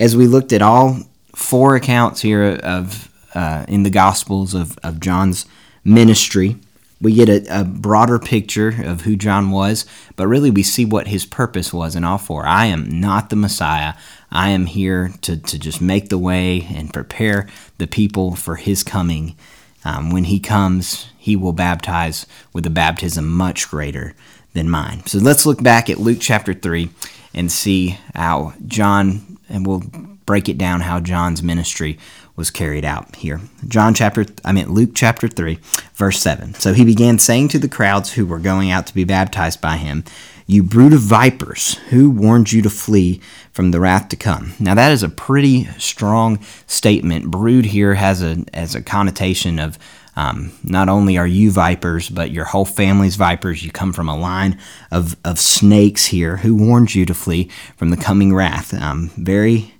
as 0.00 0.16
we 0.16 0.26
looked 0.26 0.52
at 0.52 0.62
all 0.62 0.98
four 1.32 1.76
accounts 1.76 2.22
here 2.22 2.58
of 2.64 3.08
uh, 3.36 3.64
in 3.68 3.84
the 3.84 3.90
Gospels 3.90 4.52
of, 4.52 4.76
of 4.82 4.98
John's 4.98 5.46
ministry, 5.84 6.56
we 7.00 7.14
get 7.14 7.28
a, 7.28 7.60
a, 7.60 7.64
broader 7.64 8.18
picture 8.18 8.74
of 8.84 9.02
who 9.02 9.14
John 9.14 9.50
was, 9.52 9.86
but 10.16 10.26
really 10.26 10.50
we 10.50 10.64
see 10.64 10.84
what 10.84 11.06
his 11.06 11.24
purpose 11.24 11.72
was 11.72 11.94
in 11.94 12.02
all 12.02 12.18
four. 12.18 12.46
I 12.46 12.66
am 12.66 13.00
not 13.00 13.30
the 13.30 13.36
Messiah. 13.36 13.94
I 14.34 14.50
am 14.50 14.66
here 14.66 15.12
to, 15.22 15.36
to 15.36 15.58
just 15.58 15.80
make 15.80 16.08
the 16.08 16.18
way 16.18 16.66
and 16.74 16.92
prepare 16.92 17.48
the 17.78 17.86
people 17.86 18.34
for 18.34 18.56
his 18.56 18.82
coming. 18.82 19.36
Um, 19.84 20.10
when 20.10 20.24
he 20.24 20.40
comes, 20.40 21.06
he 21.16 21.36
will 21.36 21.52
baptize 21.52 22.26
with 22.52 22.66
a 22.66 22.70
baptism 22.70 23.30
much 23.30 23.70
greater 23.70 24.14
than 24.52 24.68
mine. 24.68 25.06
So 25.06 25.18
let's 25.18 25.46
look 25.46 25.62
back 25.62 25.88
at 25.88 25.98
Luke 25.98 26.18
chapter 26.20 26.52
3 26.52 26.90
and 27.32 27.50
see 27.50 27.98
how 28.14 28.54
John, 28.66 29.38
and 29.48 29.66
we'll 29.66 29.82
break 30.26 30.48
it 30.48 30.58
down 30.58 30.80
how 30.80 31.00
John's 31.00 31.42
ministry 31.42 31.98
was 32.36 32.50
carried 32.50 32.84
out 32.84 33.16
here. 33.16 33.40
John 33.68 33.94
chapter, 33.94 34.26
I 34.44 34.52
mean 34.52 34.72
Luke 34.72 34.90
chapter 34.94 35.28
3, 35.28 35.58
verse 35.94 36.20
7. 36.20 36.54
So 36.54 36.72
he 36.72 36.84
began 36.84 37.18
saying 37.18 37.48
to 37.48 37.58
the 37.58 37.68
crowds 37.68 38.12
who 38.12 38.26
were 38.26 38.38
going 38.38 38.70
out 38.70 38.86
to 38.88 38.94
be 38.94 39.04
baptized 39.04 39.60
by 39.60 39.76
him, 39.76 40.04
You 40.46 40.62
brood 40.62 40.92
of 40.92 41.00
vipers, 41.00 41.74
who 41.90 42.10
warned 42.10 42.52
you 42.52 42.62
to 42.62 42.70
flee 42.70 43.20
from 43.52 43.70
the 43.70 43.80
wrath 43.80 44.08
to 44.08 44.16
come? 44.16 44.54
Now 44.58 44.74
that 44.74 44.92
is 44.92 45.02
a 45.02 45.08
pretty 45.08 45.66
strong 45.78 46.40
statement. 46.66 47.30
Brood 47.30 47.66
here 47.66 47.94
has 47.94 48.22
a, 48.22 48.44
as 48.52 48.74
a 48.74 48.82
connotation 48.82 49.58
of 49.58 49.78
um, 50.16 50.52
not 50.62 50.88
only 50.88 51.18
are 51.18 51.26
you 51.26 51.50
vipers, 51.50 52.08
but 52.08 52.30
your 52.30 52.44
whole 52.44 52.64
family's 52.64 53.16
vipers. 53.16 53.64
You 53.64 53.72
come 53.72 53.92
from 53.92 54.08
a 54.08 54.16
line 54.16 54.58
of, 54.90 55.16
of 55.24 55.38
snakes 55.40 56.06
here 56.06 56.38
who 56.38 56.54
warned 56.54 56.94
you 56.94 57.04
to 57.06 57.14
flee 57.14 57.50
from 57.76 57.90
the 57.90 57.96
coming 57.96 58.34
wrath. 58.34 58.72
Um, 58.74 59.10
very 59.16 59.73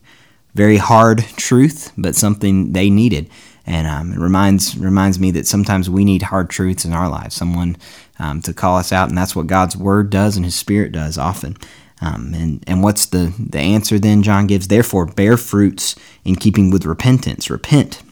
very 0.55 0.77
hard 0.77 1.19
truth, 1.37 1.93
but 1.97 2.15
something 2.17 2.73
they 2.73 2.91
needed. 2.91 3.29
And 3.67 3.87
um, 3.87 4.13
it 4.13 4.19
reminds 4.19 4.77
reminds 4.77 5.19
me 5.19 5.31
that 5.33 5.47
sometimes 5.47 5.89
we 5.89 6.05
need 6.05 6.23
hard 6.23 6.51
truths 6.51 6.85
in 6.85 6.93
our 6.93 7.09
lives, 7.09 7.35
someone 7.35 7.77
um, 8.19 8.43
to 8.43 8.53
call 8.53 8.77
us 8.77 8.93
out, 8.93 9.09
and 9.09 9.17
that's 9.17 9.35
what 9.35 9.47
God's 9.47 9.77
Word 9.77 10.11
does 10.11 10.37
and 10.37 10.45
His 10.45 10.55
Spirit 10.55 10.93
does 10.93 11.17
often. 11.17 11.57
Um, 12.01 12.35
and 12.35 12.65
and 12.67 12.83
what's 12.83 13.07
the 13.07 13.33
the 13.39 13.61
answer 13.61 13.99
then? 13.99 14.23
John 14.23 14.47
gives, 14.47 14.69
therefore, 14.69 15.07
bear 15.07 15.37
fruits 15.37 15.97
in 16.25 16.37
keeping 16.37 16.71
with 16.71 16.85
repentance. 16.85 17.49
Repent. 17.49 18.03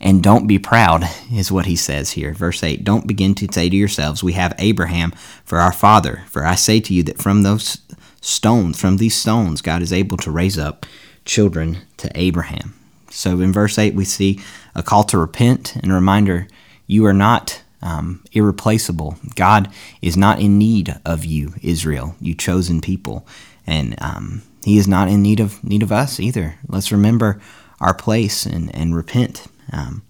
And 0.00 0.22
don't 0.22 0.46
be 0.46 0.58
proud, 0.58 1.04
is 1.32 1.50
what 1.50 1.66
he 1.66 1.76
says 1.76 2.12
here. 2.12 2.34
Verse 2.34 2.62
8 2.62 2.84
Don't 2.84 3.06
begin 3.06 3.34
to 3.36 3.48
say 3.50 3.68
to 3.68 3.76
yourselves, 3.76 4.22
We 4.22 4.34
have 4.34 4.54
Abraham 4.58 5.12
for 5.44 5.58
our 5.58 5.72
father. 5.72 6.24
For 6.28 6.44
I 6.44 6.54
say 6.54 6.80
to 6.80 6.94
you 6.94 7.02
that 7.04 7.18
from 7.20 7.42
those 7.42 7.78
stones, 8.26 8.80
from 8.80 8.96
these 8.96 9.14
stones, 9.14 9.62
God 9.62 9.82
is 9.82 9.92
able 9.92 10.16
to 10.18 10.30
raise 10.30 10.58
up 10.58 10.84
children 11.24 11.78
to 11.98 12.10
Abraham. 12.14 12.74
So 13.10 13.40
in 13.40 13.52
verse 13.52 13.78
8, 13.78 13.94
we 13.94 14.04
see 14.04 14.40
a 14.74 14.82
call 14.82 15.04
to 15.04 15.18
repent 15.18 15.76
and 15.76 15.92
a 15.92 15.94
reminder 15.94 16.48
you 16.86 17.06
are 17.06 17.12
not 17.12 17.62
um, 17.82 18.24
irreplaceable. 18.32 19.16
God 19.36 19.72
is 20.02 20.16
not 20.16 20.40
in 20.40 20.58
need 20.58 20.98
of 21.04 21.24
you, 21.24 21.54
Israel, 21.62 22.16
you 22.20 22.34
chosen 22.34 22.80
people. 22.80 23.26
And 23.66 23.94
um, 24.02 24.42
He 24.64 24.76
is 24.76 24.88
not 24.88 25.08
in 25.08 25.22
need 25.22 25.40
of, 25.40 25.62
need 25.62 25.82
of 25.82 25.92
us 25.92 26.18
either. 26.18 26.56
Let's 26.68 26.92
remember 26.92 27.40
our 27.80 27.94
place 27.94 28.44
and, 28.44 28.74
and 28.74 28.94
repent. 28.94 29.46
Um, 29.72 30.02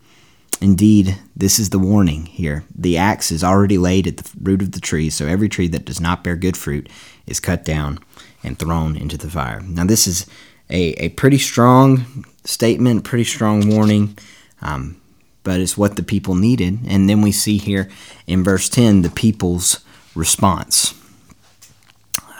Indeed, 0.61 1.19
this 1.37 1.59
is 1.59 1.69
the 1.69 1.79
warning 1.79 2.27
here. 2.27 2.65
The 2.75 2.97
axe 2.97 3.31
is 3.31 3.45
already 3.45 3.77
laid 3.77 4.07
at 4.07 4.17
the 4.17 4.31
root 4.41 4.63
of 4.63 4.73
the 4.73 4.81
tree, 4.81 5.11
so 5.11 5.27
every 5.27 5.51
tree 5.51 5.69
that 5.69 5.85
does 5.85 6.01
not 6.01 6.25
bear 6.25 6.35
good 6.35 6.57
fruit 6.57 6.89
is 7.27 7.41
cut 7.41 7.63
down 7.63 7.99
and 8.47 8.59
thrown 8.59 8.97
into 8.97 9.19
the 9.19 9.29
fire. 9.29 9.61
Now, 9.61 9.85
this 9.85 10.07
is 10.07 10.27
a, 10.71 10.93
a 11.05 11.09
pretty 11.11 11.39
strong 11.39 12.25
statement, 12.45 13.05
pretty 13.05 13.25
strong 13.25 13.69
warning, 13.69 14.17
um, 14.63 15.01
but 15.43 15.61
it's 15.61 15.77
what 15.77 15.97
the 15.97 16.03
people 16.03 16.35
needed. 16.35 16.79
And 16.87 17.09
then 17.09 17.21
we 17.21 17.33
see 17.33 17.59
here 17.59 17.89
in 18.27 18.43
verse 18.43 18.69
10 18.69 19.03
the 19.03 19.11
people's 19.11 19.81
response. 20.15 20.95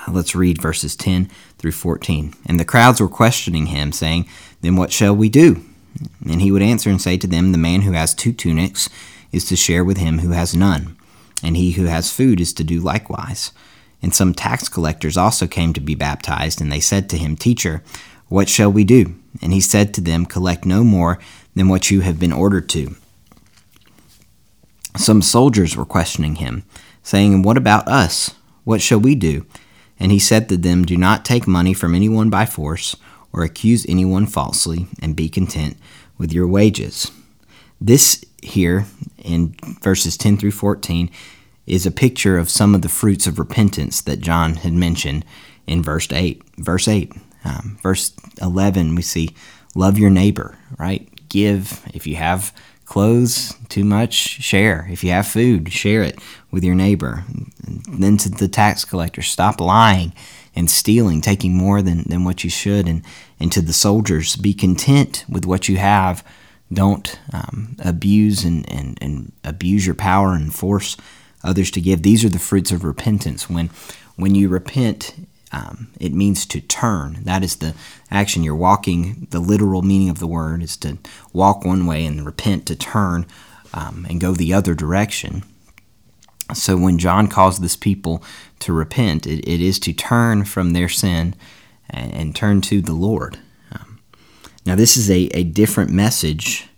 Let's 0.09 0.35
read 0.37 0.63
verses 0.63 0.95
10 0.97 1.29
through 1.59 1.73
14. 1.73 2.35
And 2.47 2.61
the 2.61 2.65
crowds 2.65 3.01
were 3.01 3.09
questioning 3.09 3.67
him, 3.67 3.93
saying, 3.93 4.29
Then 4.61 4.77
what 4.77 4.93
shall 4.93 5.15
we 5.15 5.29
do? 5.29 5.65
And 6.29 6.41
he 6.41 6.53
would 6.53 6.63
answer 6.63 6.91
and 6.91 7.01
say 7.01 7.17
to 7.17 7.27
them, 7.27 7.53
The 7.53 7.59
man 7.59 7.83
who 7.83 7.93
has 7.93 8.15
two 8.15 8.33
tunics 8.33 8.89
is 9.33 9.45
to 9.47 9.57
share 9.57 9.85
with 9.85 9.97
him 9.97 10.21
who 10.21 10.31
has 10.31 10.55
none, 10.55 10.97
and 11.43 11.57
he 11.57 11.73
who 11.73 11.85
has 11.85 12.13
food 12.13 12.41
is 12.41 12.53
to 12.55 12.65
do 12.65 12.81
likewise. 12.81 13.53
And 14.07 14.15
some 14.15 14.35
tax 14.35 14.69
collectors 14.69 15.17
also 15.17 15.49
came 15.49 15.73
to 15.73 15.81
be 15.81 15.97
baptized, 15.97 16.61
and 16.61 16.71
they 16.71 16.79
said 16.79 17.11
to 17.11 17.17
him, 17.17 17.35
Teacher, 17.35 17.83
what 18.29 18.49
shall 18.49 18.71
we 18.71 18.85
do? 18.85 19.17
And 19.43 19.53
he 19.53 19.61
said 19.61 19.93
to 19.95 20.01
them, 20.01 20.27
Collect 20.27 20.65
no 20.65 20.85
more 20.85 21.19
than 21.57 21.69
what 21.69 21.91
you 21.91 22.03
have 22.03 22.21
been 22.21 22.33
ordered 22.33 22.69
to. 22.69 22.95
Some 24.97 25.23
soldiers 25.23 25.77
were 25.77 25.85
questioning 25.85 26.37
him, 26.37 26.63
saying, 27.03 27.43
What 27.43 27.57
about 27.57 27.89
us? 27.89 28.33
What 28.63 28.81
shall 28.81 29.01
we 29.01 29.17
do? 29.17 29.45
And 29.99 30.13
he 30.13 30.21
said 30.21 30.49
to 30.51 30.57
them, 30.57 30.85
Do 30.85 30.97
not 30.97 31.25
take 31.25 31.49
money 31.49 31.75
from 31.75 31.93
anyone 31.93 32.31
by 32.31 32.47
force 32.47 32.95
or 33.33 33.43
accuse 33.43 33.85
anyone 33.89 34.27
falsely, 34.27 34.87
and 35.03 35.17
be 35.17 35.29
content 35.29 35.77
with 36.17 36.33
your 36.33 36.47
wages. 36.47 37.11
This 37.81 38.25
here 38.41 38.87
in 39.19 39.57
verses 39.83 40.17
10 40.17 40.37
through 40.37 40.53
14 40.53 41.11
is 41.67 41.87
a 41.87 41.91
picture 41.91 42.39
of 42.39 42.49
some 42.49 42.75
of 42.75 42.83
the 42.83 42.89
fruits 42.89 43.27
of 43.27 43.39
repentance 43.39 44.01
that 44.03 44.21
John 44.21 44.55
had 44.57 44.73
mentioned 44.73 45.25
in 45.67 45.83
verse 45.83 46.11
8. 46.11 46.43
Verse 46.59 46.89
8. 46.89 47.13
Um, 47.45 47.79
verse 47.83 48.13
11, 48.41 48.95
we 48.95 49.03
see, 49.03 49.31
love 49.75 49.99
your 49.99 50.11
neighbor, 50.11 50.59
right? 50.79 51.09
Give. 51.29 51.85
If 51.95 52.07
you 52.07 52.17
have 52.17 52.53
clothes, 52.85 53.55
too 53.69 53.85
much, 53.85 54.15
share. 54.15 54.89
If 54.91 55.05
you 55.05 55.11
have 55.11 55.27
food, 55.27 55.73
share 55.73 56.03
it 56.03 56.19
with 56.51 56.65
your 56.65 56.75
neighbor. 56.75 57.25
And 57.67 58.03
then 58.03 58.17
to 58.19 58.29
the 58.29 58.49
tax 58.49 58.85
collector, 58.85 59.23
stop 59.23 59.61
lying 59.61 60.13
and 60.55 60.71
stealing, 60.71 61.21
taking 61.21 61.55
more 61.55 61.83
than, 61.83 62.05
than 62.05 62.25
what 62.25 62.43
you 62.43 62.51
should. 62.51 62.89
And, 62.89 63.03
and 63.39 63.53
to 63.53 63.61
the 63.61 63.73
soldiers, 63.73 64.37
be 64.37 64.55
content 64.55 65.25
with 65.29 65.45
what 65.45 65.69
you 65.69 65.77
have. 65.77 66.25
Don't 66.73 67.19
um, 67.33 67.77
abuse 67.85 68.45
and, 68.45 68.69
and, 68.73 68.99
and 69.01 69.33
abuse 69.45 69.85
your 69.85 69.95
power 69.95 70.33
and 70.33 70.53
force 70.55 70.97
others 71.43 71.71
to 71.73 71.81
give. 71.81 72.03
These 72.03 72.25
are 72.25 72.29
the 72.29 72.39
fruits 72.39 72.73
of 72.73 72.85
repentance. 72.85 73.49
When, 73.49 73.71
when 74.17 74.35
you 74.35 74.49
repent, 74.49 75.15
um, 75.53 75.89
it 76.01 76.13
means 76.13 76.45
to 76.47 76.61
turn. 76.61 77.19
That 77.25 77.43
is 77.45 77.57
the 77.57 77.75
action. 78.11 78.43
You're 78.43 78.57
walking, 78.57 79.29
the 79.31 79.41
literal 79.41 79.83
meaning 79.83 80.09
of 80.09 80.19
the 80.19 80.27
word 80.27 80.63
is 80.63 80.77
to 80.79 80.99
walk 81.33 81.65
one 81.65 81.87
way 81.87 82.05
and 82.05 82.27
repent 82.27 82.67
to 82.67 82.77
turn 82.77 83.27
um, 83.73 84.07
and 84.09 84.21
go 84.21 84.33
the 84.33 84.53
other 84.53 84.75
direction. 84.75 85.45
So 86.55 86.77
when 86.77 86.99
John 86.99 87.29
calls 87.29 87.59
this 87.59 87.77
people 87.77 88.23
to 88.61 88.73
repent, 88.73 89.27
it, 89.27 89.47
it 89.49 89.61
is 89.61 89.79
to 89.81 89.93
turn 89.93 90.45
from 90.45 90.73
their 90.73 90.89
sin 90.89 91.35
and, 91.91 92.13
and 92.13 92.37
turn 92.37 92.61
to 92.63 92.81
the 92.81 92.93
Lord. 92.93 93.39
Um, 93.73 94.01
now, 94.65 94.75
this 94.75 94.97
is 94.97 95.11
a, 95.11 95.27
a 95.37 95.45
different 95.45 95.91
message 95.91 96.69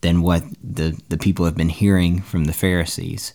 than 0.00 0.22
what 0.22 0.44
the, 0.62 0.98
the 1.10 1.18
people 1.18 1.44
have 1.44 1.56
been 1.56 1.68
hearing 1.68 2.22
from 2.22 2.44
the 2.44 2.52
Pharisees. 2.52 3.34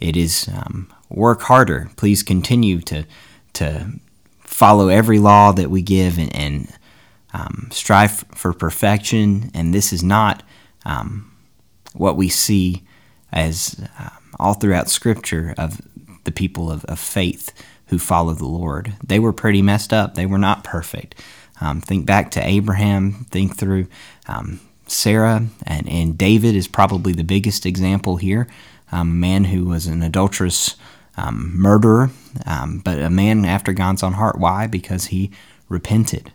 It 0.00 0.16
is 0.16 0.48
um, 0.48 0.92
work 1.08 1.42
harder. 1.42 1.90
Please 1.96 2.22
continue 2.22 2.80
to, 2.82 3.04
to 3.54 3.92
follow 4.40 4.88
every 4.88 5.18
law 5.18 5.52
that 5.52 5.70
we 5.70 5.82
give 5.82 6.18
and, 6.18 6.34
and 6.34 6.72
um, 7.32 7.68
strive 7.70 8.24
for 8.34 8.52
perfection. 8.52 9.50
And 9.54 9.74
this 9.74 9.92
is 9.92 10.02
not 10.02 10.42
um, 10.84 11.32
what 11.94 12.16
we 12.16 12.28
see 12.28 12.82
as 13.32 13.76
um, 13.98 14.10
all 14.38 14.54
throughout 14.54 14.88
Scripture 14.88 15.54
of 15.58 15.80
the 16.24 16.32
people 16.32 16.70
of, 16.70 16.84
of 16.86 16.98
faith 16.98 17.52
who 17.86 17.98
follow 17.98 18.34
the 18.34 18.46
Lord. 18.46 18.94
They 19.06 19.18
were 19.18 19.32
pretty 19.32 19.62
messed 19.62 19.92
up. 19.92 20.14
They 20.14 20.26
were 20.26 20.38
not 20.38 20.64
perfect. 20.64 21.14
Um, 21.60 21.80
think 21.80 22.04
back 22.04 22.30
to 22.32 22.46
Abraham. 22.46 23.26
Think 23.30 23.56
through 23.56 23.86
um, 24.26 24.60
Sarah 24.86 25.46
and, 25.66 25.88
and 25.88 26.18
David 26.18 26.54
is 26.54 26.68
probably 26.68 27.12
the 27.12 27.24
biggest 27.24 27.64
example 27.64 28.16
here. 28.16 28.48
Um, 28.92 29.10
a 29.10 29.14
man 29.14 29.44
who 29.44 29.64
was 29.64 29.86
an 29.86 30.02
adulterous 30.02 30.76
um, 31.16 31.52
murderer, 31.54 32.10
um, 32.44 32.80
but 32.84 32.98
a 32.98 33.10
man 33.10 33.44
after 33.44 33.72
God's 33.72 34.02
own 34.02 34.14
heart. 34.14 34.38
Why? 34.38 34.66
Because 34.66 35.06
he 35.06 35.30
repented. 35.68 36.32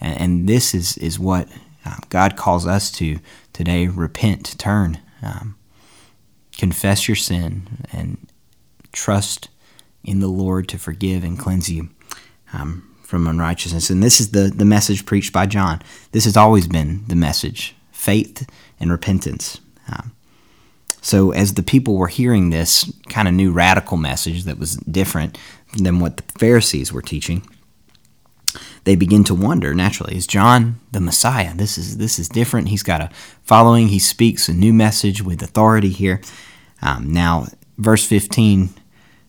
And, 0.00 0.20
and 0.20 0.48
this 0.48 0.74
is, 0.74 0.96
is 0.98 1.18
what 1.18 1.48
uh, 1.84 1.96
God 2.08 2.36
calls 2.36 2.66
us 2.66 2.90
to 2.92 3.18
today 3.52 3.86
repent, 3.86 4.58
turn, 4.58 4.98
um, 5.22 5.56
confess 6.56 7.08
your 7.08 7.16
sin, 7.16 7.86
and 7.92 8.18
trust 8.92 9.48
in 10.04 10.20
the 10.20 10.28
Lord 10.28 10.68
to 10.68 10.78
forgive 10.78 11.24
and 11.24 11.38
cleanse 11.38 11.70
you 11.70 11.90
um, 12.52 12.96
from 13.02 13.26
unrighteousness. 13.26 13.90
And 13.90 14.02
this 14.02 14.20
is 14.20 14.30
the, 14.30 14.52
the 14.54 14.64
message 14.64 15.04
preached 15.04 15.32
by 15.32 15.46
John. 15.46 15.82
This 16.12 16.24
has 16.24 16.36
always 16.36 16.66
been 16.66 17.04
the 17.08 17.16
message 17.16 17.74
faith 17.92 18.48
and 18.78 18.90
repentance. 18.90 19.60
Um, 19.88 20.12
so, 21.02 21.30
as 21.32 21.54
the 21.54 21.62
people 21.62 21.96
were 21.96 22.08
hearing 22.08 22.50
this 22.50 22.92
kind 23.08 23.26
of 23.26 23.34
new 23.34 23.52
radical 23.52 23.96
message 23.96 24.44
that 24.44 24.58
was 24.58 24.76
different 24.76 25.38
than 25.74 26.00
what 26.00 26.18
the 26.18 26.22
Pharisees 26.38 26.92
were 26.92 27.02
teaching, 27.02 27.42
they 28.84 28.96
begin 28.96 29.24
to 29.24 29.34
wonder 29.34 29.74
naturally 29.74 30.16
is 30.16 30.26
John 30.26 30.80
the 30.92 31.00
Messiah? 31.00 31.54
This 31.54 31.78
is 31.78 31.98
this 31.98 32.18
is 32.18 32.28
different. 32.28 32.68
He's 32.68 32.82
got 32.82 33.00
a 33.00 33.10
following. 33.42 33.88
He 33.88 33.98
speaks 33.98 34.48
a 34.48 34.54
new 34.54 34.72
message 34.72 35.22
with 35.22 35.42
authority 35.42 35.90
here. 35.90 36.20
Um, 36.82 37.12
now, 37.12 37.46
verse 37.78 38.06
15, 38.06 38.70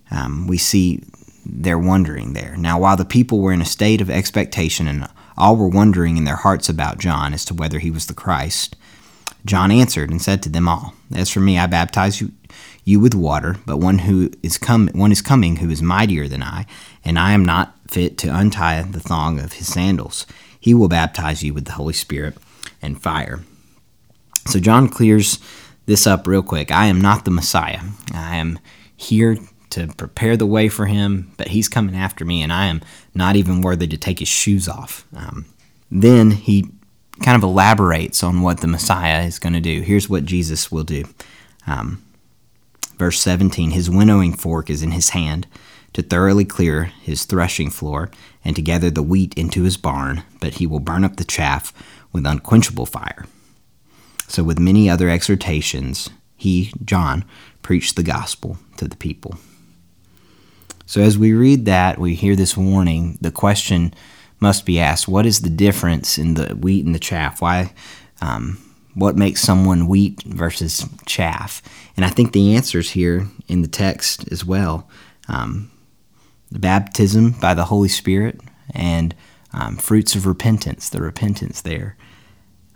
um, 0.10 0.48
we 0.48 0.58
see 0.58 1.04
they're 1.46 1.78
wondering 1.78 2.34
there. 2.34 2.56
Now, 2.58 2.80
while 2.80 2.96
the 2.96 3.06
people 3.06 3.40
were 3.40 3.52
in 3.52 3.62
a 3.62 3.66
state 3.66 4.00
of 4.00 4.10
expectation 4.10 4.88
and 4.88 5.08
all 5.38 5.56
were 5.56 5.68
wondering 5.68 6.18
in 6.18 6.24
their 6.24 6.36
hearts 6.38 6.70
about 6.70 7.00
John 7.00 7.34
as 7.34 7.44
to 7.46 7.54
whether 7.54 7.80
he 7.80 7.92
was 7.92 8.06
the 8.06 8.14
Christ, 8.14 8.76
John 9.46 9.72
answered 9.72 10.10
and 10.10 10.22
said 10.22 10.44
to 10.44 10.50
them 10.50 10.68
all, 10.68 10.94
As 11.14 11.30
for 11.30 11.40
me, 11.40 11.58
I 11.58 11.68
baptize 11.68 12.22
you, 12.22 12.32
you 12.84 13.00
with 13.00 13.16
water, 13.16 13.58
but 13.66 13.78
one 13.78 14.00
who 14.00 14.32
is 14.44 14.58
come, 14.58 14.90
one 14.90 15.12
is 15.12 15.22
coming 15.22 15.58
who 15.58 15.70
is 15.70 15.82
mightier 15.82 16.28
than 16.28 16.44
I, 16.44 16.66
and 17.04 17.18
I 17.18 17.32
am 17.32 17.46
not 17.46 17.76
fit 17.88 18.18
to 18.20 18.36
untie 18.36 18.82
the 18.84 19.00
thong 19.00 19.40
of 19.40 19.54
his 19.54 19.68
sandals. 19.68 20.26
He 20.60 20.74
will 20.74 20.88
baptize 20.88 21.44
you 21.44 21.54
with 21.54 21.66
the 21.66 21.74
Holy 21.74 21.94
Spirit 21.94 22.38
and 22.82 23.02
fire. 23.02 23.42
So 24.48 24.60
John 24.60 24.88
clears 24.88 25.40
this 25.86 26.06
up 26.06 26.28
real 26.28 26.44
quick. 26.44 26.72
I 26.72 26.86
am 26.86 27.02
not 27.02 27.26
the 27.26 27.32
Messiah. 27.32 27.82
I 28.14 28.38
am 28.38 28.60
here 28.96 29.38
to 29.72 29.88
prepare 29.88 30.38
the 30.38 30.46
way 30.46 30.70
for 30.70 30.86
him, 30.86 31.32
but 31.38 31.50
he's 31.50 31.70
coming 31.70 31.96
after 31.96 32.26
me, 32.26 32.42
and 32.42 32.54
I 32.54 32.68
am 32.68 32.82
not 33.16 33.36
even 33.36 33.62
worthy 33.62 33.88
to 33.88 33.98
take 33.98 34.20
his 34.20 34.28
shoes 34.28 34.68
off. 34.68 35.06
Um, 35.16 35.46
then 35.90 36.32
he 36.32 36.70
kind 37.22 37.36
of 37.36 37.44
elaborates 37.44 38.24
on 38.24 38.42
what 38.42 38.62
the 38.62 38.68
Messiah 38.68 39.24
is 39.24 39.40
going 39.40 39.54
to 39.54 39.62
do. 39.62 39.82
Here's 39.82 40.10
what 40.10 40.26
Jesus 40.26 40.72
will 40.72 40.84
do. 40.84 41.06
Um, 41.68 42.04
verse 42.98 43.20
17 43.20 43.72
His 43.72 43.90
winnowing 43.90 44.34
fork 44.34 44.70
is 44.70 44.84
in 44.84 44.92
his 44.92 45.10
hand 45.10 45.48
to 45.94 46.02
thoroughly 46.02 46.46
clear 46.46 46.86
his 47.02 47.26
threshing 47.26 47.70
floor 47.70 48.10
and 48.44 48.56
to 48.56 48.62
gather 48.62 48.90
the 48.90 49.04
wheat 49.04 49.34
into 49.36 49.64
his 49.64 49.78
barn, 49.78 50.24
but 50.40 50.56
he 50.56 50.68
will 50.68 50.80
burn 50.80 51.04
up 51.04 51.18
the 51.18 51.24
chaff 51.24 51.74
with 52.12 52.26
unquenchable 52.26 52.86
fire. 52.86 53.26
So, 54.28 54.44
with 54.44 54.60
many 54.60 54.90
other 54.90 55.10
exhortations, 55.10 56.10
he, 56.38 56.74
John, 56.84 57.26
preached 57.62 57.96
the 57.96 58.04
gospel 58.04 58.58
to 58.78 58.88
the 58.88 58.96
people. 58.96 59.36
So, 60.86 61.02
as 61.02 61.18
we 61.18 61.34
read 61.34 61.66
that, 61.66 62.00
we 62.00 62.16
hear 62.16 62.36
this 62.36 62.56
warning. 62.56 63.18
The 63.20 63.32
question 63.32 63.94
must 64.42 64.66
be 64.66 64.80
asked 64.80 65.08
what 65.08 65.26
is 65.26 65.42
the 65.42 65.50
difference 65.50 66.18
in 66.18 66.34
the 66.34 66.56
wheat 66.56 66.86
and 66.86 66.94
the 66.94 67.00
chaff? 67.00 67.42
Why? 67.42 67.74
Um, 68.20 68.58
what 68.94 69.16
makes 69.16 69.42
someone 69.42 69.88
wheat 69.88 70.22
versus 70.24 70.86
chaff? 71.06 71.62
And 71.96 72.04
I 72.04 72.10
think 72.10 72.34
the 72.34 72.56
answer's 72.56 72.92
here 72.92 73.28
in 73.48 73.62
the 73.62 73.68
text 73.70 74.30
as 74.32 74.44
well. 74.44 74.90
Um, 75.30 75.72
the 76.52 76.60
baptism 76.60 77.32
by 77.32 77.54
the 77.54 77.66
Holy 77.66 77.88
Spirit 77.88 78.42
and 78.74 79.16
um, 79.54 79.78
fruits 79.78 80.16
of 80.16 80.26
repentance, 80.26 80.90
the 80.90 81.02
repentance 81.02 81.62
there. 81.62 81.96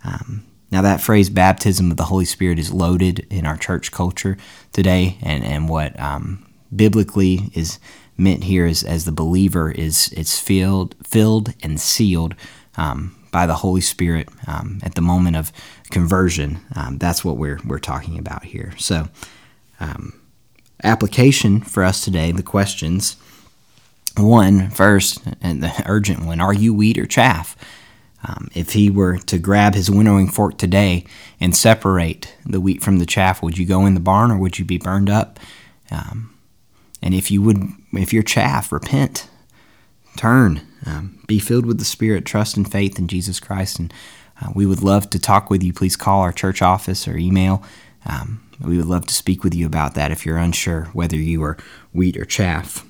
Um, 0.04 0.46
now, 0.70 0.82
that 0.82 1.00
phrase, 1.00 1.30
baptism 1.30 1.90
of 1.90 1.96
the 1.96 2.04
Holy 2.04 2.24
Spirit, 2.24 2.58
is 2.58 2.72
loaded 2.72 3.26
in 3.30 3.46
our 3.46 3.56
church 3.56 3.92
culture 3.92 4.36
today, 4.72 5.16
and, 5.22 5.44
and 5.44 5.68
what 5.68 5.98
um, 6.00 6.44
biblically 6.74 7.50
is 7.54 7.78
meant 8.16 8.44
here 8.44 8.66
is 8.66 8.82
as 8.82 9.04
the 9.04 9.12
believer 9.12 9.70
is 9.70 10.12
it's 10.16 10.38
filled 10.38 10.94
filled 11.04 11.54
and 11.62 11.80
sealed 11.80 12.34
um, 12.76 13.16
by 13.30 13.46
the 13.46 13.56
Holy 13.56 13.80
Spirit 13.80 14.28
um, 14.46 14.80
at 14.82 14.94
the 14.94 15.00
moment 15.00 15.36
of 15.36 15.52
conversion. 15.90 16.60
Um, 16.74 16.98
that's 16.98 17.24
what 17.24 17.36
we're 17.36 17.60
we're 17.66 17.78
talking 17.78 18.18
about 18.18 18.44
here. 18.44 18.74
So, 18.78 19.08
um, 19.80 20.20
application 20.82 21.60
for 21.60 21.84
us 21.84 22.04
today. 22.04 22.32
The 22.32 22.42
questions. 22.42 23.16
One 24.18 24.70
first, 24.70 25.20
and 25.42 25.62
the 25.62 25.82
urgent 25.84 26.24
one: 26.24 26.40
Are 26.40 26.54
you 26.54 26.72
wheat 26.72 26.96
or 26.96 27.04
chaff? 27.04 27.54
Um, 28.26 28.50
if 28.54 28.72
he 28.72 28.90
were 28.90 29.18
to 29.18 29.38
grab 29.38 29.74
his 29.74 29.90
winnowing 29.90 30.28
fork 30.28 30.58
today 30.58 31.04
and 31.38 31.54
separate 31.54 32.34
the 32.44 32.60
wheat 32.60 32.82
from 32.82 32.98
the 32.98 33.06
chaff, 33.06 33.42
would 33.42 33.58
you 33.58 33.66
go 33.66 33.86
in 33.86 33.94
the 33.94 34.00
barn 34.00 34.30
or 34.30 34.38
would 34.38 34.58
you 34.58 34.64
be 34.64 34.78
burned 34.78 35.10
up? 35.10 35.38
Um, 35.90 36.34
and 37.02 37.14
if 37.14 37.30
you 37.30 37.42
would, 37.42 37.62
if 37.96 38.12
you're 38.12 38.22
chaff, 38.22 38.72
repent, 38.72 39.28
turn, 40.16 40.66
um, 40.84 41.22
be 41.26 41.38
filled 41.38 41.66
with 41.66 41.78
the 41.78 41.84
Spirit, 41.84 42.24
trust 42.24 42.56
and 42.56 42.70
faith 42.70 42.98
in 42.98 43.08
Jesus 43.08 43.40
Christ. 43.40 43.78
And 43.78 43.92
uh, 44.40 44.50
we 44.54 44.66
would 44.66 44.82
love 44.82 45.10
to 45.10 45.18
talk 45.18 45.50
with 45.50 45.62
you. 45.62 45.72
Please 45.72 45.96
call 45.96 46.20
our 46.20 46.32
church 46.32 46.62
office 46.62 47.08
or 47.08 47.16
email. 47.16 47.62
Um, 48.04 48.42
we 48.60 48.76
would 48.76 48.86
love 48.86 49.06
to 49.06 49.14
speak 49.14 49.44
with 49.44 49.54
you 49.54 49.66
about 49.66 49.94
that 49.94 50.10
if 50.12 50.24
you're 50.24 50.38
unsure 50.38 50.84
whether 50.92 51.16
you 51.16 51.42
are 51.42 51.56
wheat 51.92 52.16
or 52.16 52.24
chaff. 52.24 52.86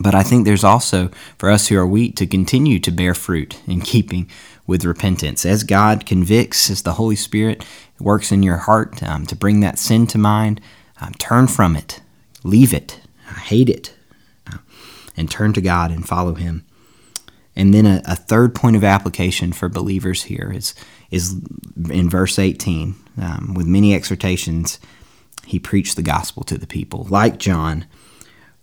But 0.00 0.14
I 0.14 0.22
think 0.22 0.44
there's 0.44 0.64
also, 0.64 1.10
for 1.38 1.50
us 1.50 1.68
who 1.68 1.78
are 1.78 1.86
wheat, 1.86 2.16
to 2.16 2.26
continue 2.26 2.78
to 2.80 2.90
bear 2.90 3.14
fruit 3.14 3.60
in 3.66 3.80
keeping 3.80 4.28
with 4.66 4.84
repentance. 4.84 5.46
As 5.46 5.62
God 5.62 6.06
convicts, 6.06 6.70
as 6.70 6.82
the 6.82 6.94
Holy 6.94 7.16
Spirit 7.16 7.64
works 8.00 8.32
in 8.32 8.42
your 8.42 8.56
heart 8.56 9.02
um, 9.02 9.26
to 9.26 9.36
bring 9.36 9.60
that 9.60 9.78
sin 9.78 10.06
to 10.08 10.18
mind, 10.18 10.60
um, 11.00 11.12
turn 11.14 11.46
from 11.46 11.76
it, 11.76 12.00
leave 12.42 12.74
it, 12.74 13.00
hate 13.40 13.68
it, 13.68 13.94
and 15.16 15.30
turn 15.30 15.52
to 15.52 15.60
God 15.60 15.90
and 15.90 16.06
follow 16.06 16.34
Him. 16.34 16.64
And 17.56 17.72
then 17.72 17.86
a, 17.86 18.02
a, 18.04 18.16
third 18.16 18.54
point 18.54 18.74
of 18.76 18.82
application 18.82 19.52
for 19.52 19.68
believers 19.68 20.24
here 20.24 20.52
is, 20.52 20.74
is 21.10 21.40
in 21.88 22.10
verse 22.10 22.38
18. 22.38 22.96
Um, 23.20 23.54
with 23.54 23.66
many 23.66 23.94
exhortations, 23.94 24.80
he 25.46 25.60
preached 25.60 25.94
the 25.94 26.02
gospel 26.02 26.42
to 26.44 26.58
the 26.58 26.66
people. 26.66 27.06
Like 27.08 27.38
John, 27.38 27.86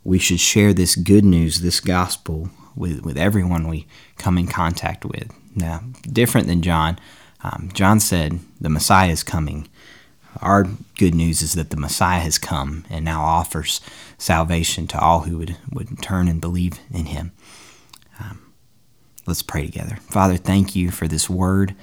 we 0.03 0.19
should 0.19 0.41
share 0.41 0.73
this 0.73 0.95
good 0.95 1.23
news, 1.23 1.61
this 1.61 1.79
gospel, 1.79 2.49
with, 2.75 3.01
with 3.03 3.17
everyone 3.17 3.67
we 3.67 3.87
come 4.17 4.37
in 4.37 4.47
contact 4.47 5.05
with. 5.05 5.31
Now, 5.55 5.83
different 6.03 6.47
than 6.47 6.61
John, 6.61 6.99
um, 7.43 7.69
John 7.73 7.99
said, 7.99 8.39
The 8.59 8.69
Messiah 8.69 9.11
is 9.11 9.23
coming. 9.23 9.67
Our 10.39 10.67
good 10.97 11.13
news 11.13 11.41
is 11.41 11.53
that 11.53 11.69
the 11.69 11.77
Messiah 11.77 12.19
has 12.19 12.37
come 12.37 12.85
and 12.89 13.03
now 13.03 13.21
offers 13.21 13.81
salvation 14.17 14.87
to 14.87 14.99
all 14.99 15.21
who 15.21 15.37
would, 15.39 15.57
would 15.71 16.01
turn 16.01 16.27
and 16.27 16.39
believe 16.39 16.79
in 16.91 17.07
him. 17.07 17.31
Um, 18.19 18.53
let's 19.25 19.43
pray 19.43 19.65
together. 19.65 19.97
Father, 20.09 20.37
thank 20.37 20.75
you 20.75 20.91
for 20.91 21.07
this 21.07 21.29
word. 21.29 21.75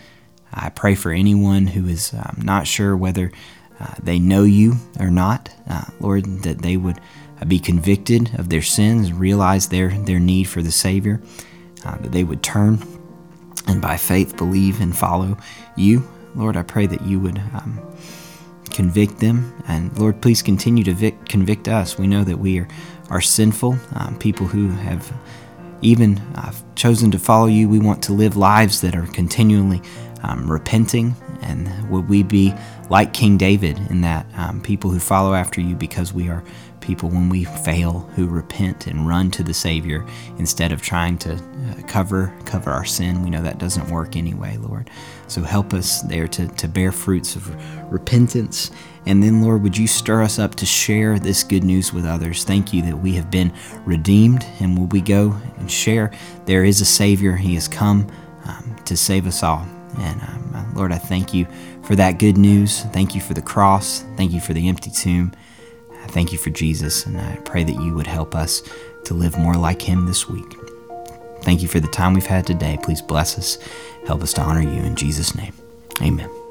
I 0.52 0.70
pray 0.70 0.94
for 0.94 1.12
anyone 1.12 1.68
who 1.68 1.86
is 1.86 2.14
um, 2.14 2.40
not 2.42 2.66
sure 2.66 2.96
whether 2.96 3.32
uh, 3.80 3.94
they 4.02 4.18
know 4.18 4.44
you 4.44 4.76
or 4.98 5.10
not, 5.10 5.50
uh, 5.68 5.84
Lord, 6.00 6.24
that 6.42 6.62
they 6.62 6.76
would 6.76 6.98
uh, 7.40 7.44
be 7.44 7.58
convicted 7.58 8.34
of 8.38 8.48
their 8.48 8.62
sins, 8.62 9.12
realize 9.12 9.68
their, 9.68 9.90
their 9.90 10.18
need 10.18 10.44
for 10.44 10.62
the 10.62 10.72
Savior, 10.72 11.20
uh, 11.84 11.98
that 11.98 12.12
they 12.12 12.24
would 12.24 12.42
turn 12.42 12.82
and 13.66 13.82
by 13.82 13.96
faith 13.96 14.36
believe 14.36 14.80
and 14.80 14.96
follow 14.96 15.36
you. 15.76 16.08
Lord, 16.34 16.56
I 16.56 16.62
pray 16.62 16.86
that 16.86 17.02
you 17.02 17.20
would 17.20 17.38
um, 17.38 17.80
convict 18.78 19.18
them. 19.18 19.52
And 19.66 19.98
Lord, 19.98 20.22
please 20.22 20.40
continue 20.40 20.84
to 20.84 20.92
vic- 20.92 21.24
convict 21.24 21.66
us. 21.66 21.98
We 21.98 22.06
know 22.06 22.22
that 22.22 22.38
we 22.38 22.60
are, 22.60 22.68
are 23.10 23.20
sinful, 23.20 23.76
um, 23.96 24.16
people 24.20 24.46
who 24.46 24.68
have 24.68 25.12
even 25.82 26.16
uh, 26.36 26.52
chosen 26.76 27.10
to 27.10 27.18
follow 27.18 27.46
you. 27.46 27.68
We 27.68 27.80
want 27.80 28.04
to 28.04 28.12
live 28.12 28.36
lives 28.36 28.80
that 28.82 28.94
are 28.94 29.08
continually 29.08 29.82
um, 30.22 30.48
repenting. 30.48 31.16
And 31.42 31.90
would 31.90 32.08
we 32.08 32.22
be 32.22 32.54
like 32.88 33.12
King 33.12 33.36
David 33.36 33.78
in 33.90 34.02
that 34.02 34.26
um, 34.36 34.60
people 34.60 34.92
who 34.92 35.00
follow 35.00 35.34
after 35.34 35.60
you 35.60 35.74
because 35.74 36.12
we 36.12 36.28
are 36.28 36.44
people 36.88 37.10
when 37.10 37.28
we 37.28 37.44
fail 37.44 38.00
who 38.16 38.26
repent 38.26 38.86
and 38.86 39.06
run 39.06 39.30
to 39.30 39.42
the 39.42 39.52
Savior 39.52 40.06
instead 40.38 40.72
of 40.72 40.80
trying 40.80 41.18
to 41.18 41.34
uh, 41.34 41.82
cover 41.86 42.34
cover 42.46 42.70
our 42.70 42.86
sin. 42.86 43.22
We 43.22 43.28
know 43.28 43.42
that 43.42 43.58
doesn't 43.58 43.90
work 43.90 44.16
anyway, 44.16 44.56
Lord. 44.56 44.88
So 45.26 45.42
help 45.42 45.74
us 45.74 46.00
there 46.02 46.26
to, 46.28 46.48
to 46.48 46.66
bear 46.66 46.90
fruits 46.90 47.36
of 47.36 47.44
repentance. 47.92 48.70
And 49.04 49.22
then, 49.22 49.42
Lord, 49.42 49.62
would 49.62 49.76
you 49.76 49.86
stir 49.86 50.22
us 50.22 50.38
up 50.38 50.54
to 50.56 50.66
share 50.66 51.18
this 51.18 51.44
good 51.44 51.62
news 51.62 51.92
with 51.92 52.06
others? 52.06 52.42
Thank 52.44 52.72
you 52.72 52.80
that 52.82 52.96
we 52.96 53.12
have 53.16 53.30
been 53.30 53.52
redeemed. 53.84 54.46
And 54.58 54.78
will 54.78 54.86
we 54.86 55.02
go 55.02 55.36
and 55.58 55.70
share? 55.70 56.10
There 56.46 56.64
is 56.64 56.80
a 56.80 56.86
Savior. 56.86 57.36
He 57.36 57.54
has 57.54 57.68
come 57.68 58.10
um, 58.46 58.76
to 58.86 58.96
save 58.96 59.26
us 59.26 59.42
all. 59.42 59.66
And 59.98 60.22
um, 60.22 60.52
uh, 60.54 60.64
Lord, 60.74 60.92
I 60.92 60.98
thank 60.98 61.34
you 61.34 61.46
for 61.82 61.96
that 61.96 62.18
good 62.18 62.38
news. 62.38 62.84
Thank 62.84 63.14
you 63.14 63.20
for 63.20 63.34
the 63.34 63.42
cross. 63.42 64.06
Thank 64.16 64.32
you 64.32 64.40
for 64.40 64.54
the 64.54 64.68
empty 64.68 64.90
tomb. 64.90 65.32
I 66.08 66.10
thank 66.10 66.32
you 66.32 66.38
for 66.38 66.50
Jesus. 66.50 67.04
And 67.04 67.20
I 67.20 67.36
pray 67.44 67.64
that 67.64 67.80
you 67.82 67.94
would 67.94 68.06
help 68.06 68.34
us 68.34 68.62
to 69.04 69.14
live 69.14 69.38
more 69.38 69.54
like 69.54 69.82
him 69.82 70.06
this 70.06 70.28
week. 70.28 70.56
Thank 71.42 71.60
you 71.60 71.68
for 71.68 71.80
the 71.80 71.88
time 71.88 72.14
we've 72.14 72.26
had 72.26 72.46
today. 72.46 72.78
Please 72.82 73.02
bless 73.02 73.38
us. 73.38 73.58
Help 74.06 74.22
us 74.22 74.32
to 74.34 74.40
honor 74.40 74.62
you 74.62 74.82
in 74.82 74.96
Jesus' 74.96 75.34
name. 75.34 75.52
Amen. 76.00 76.47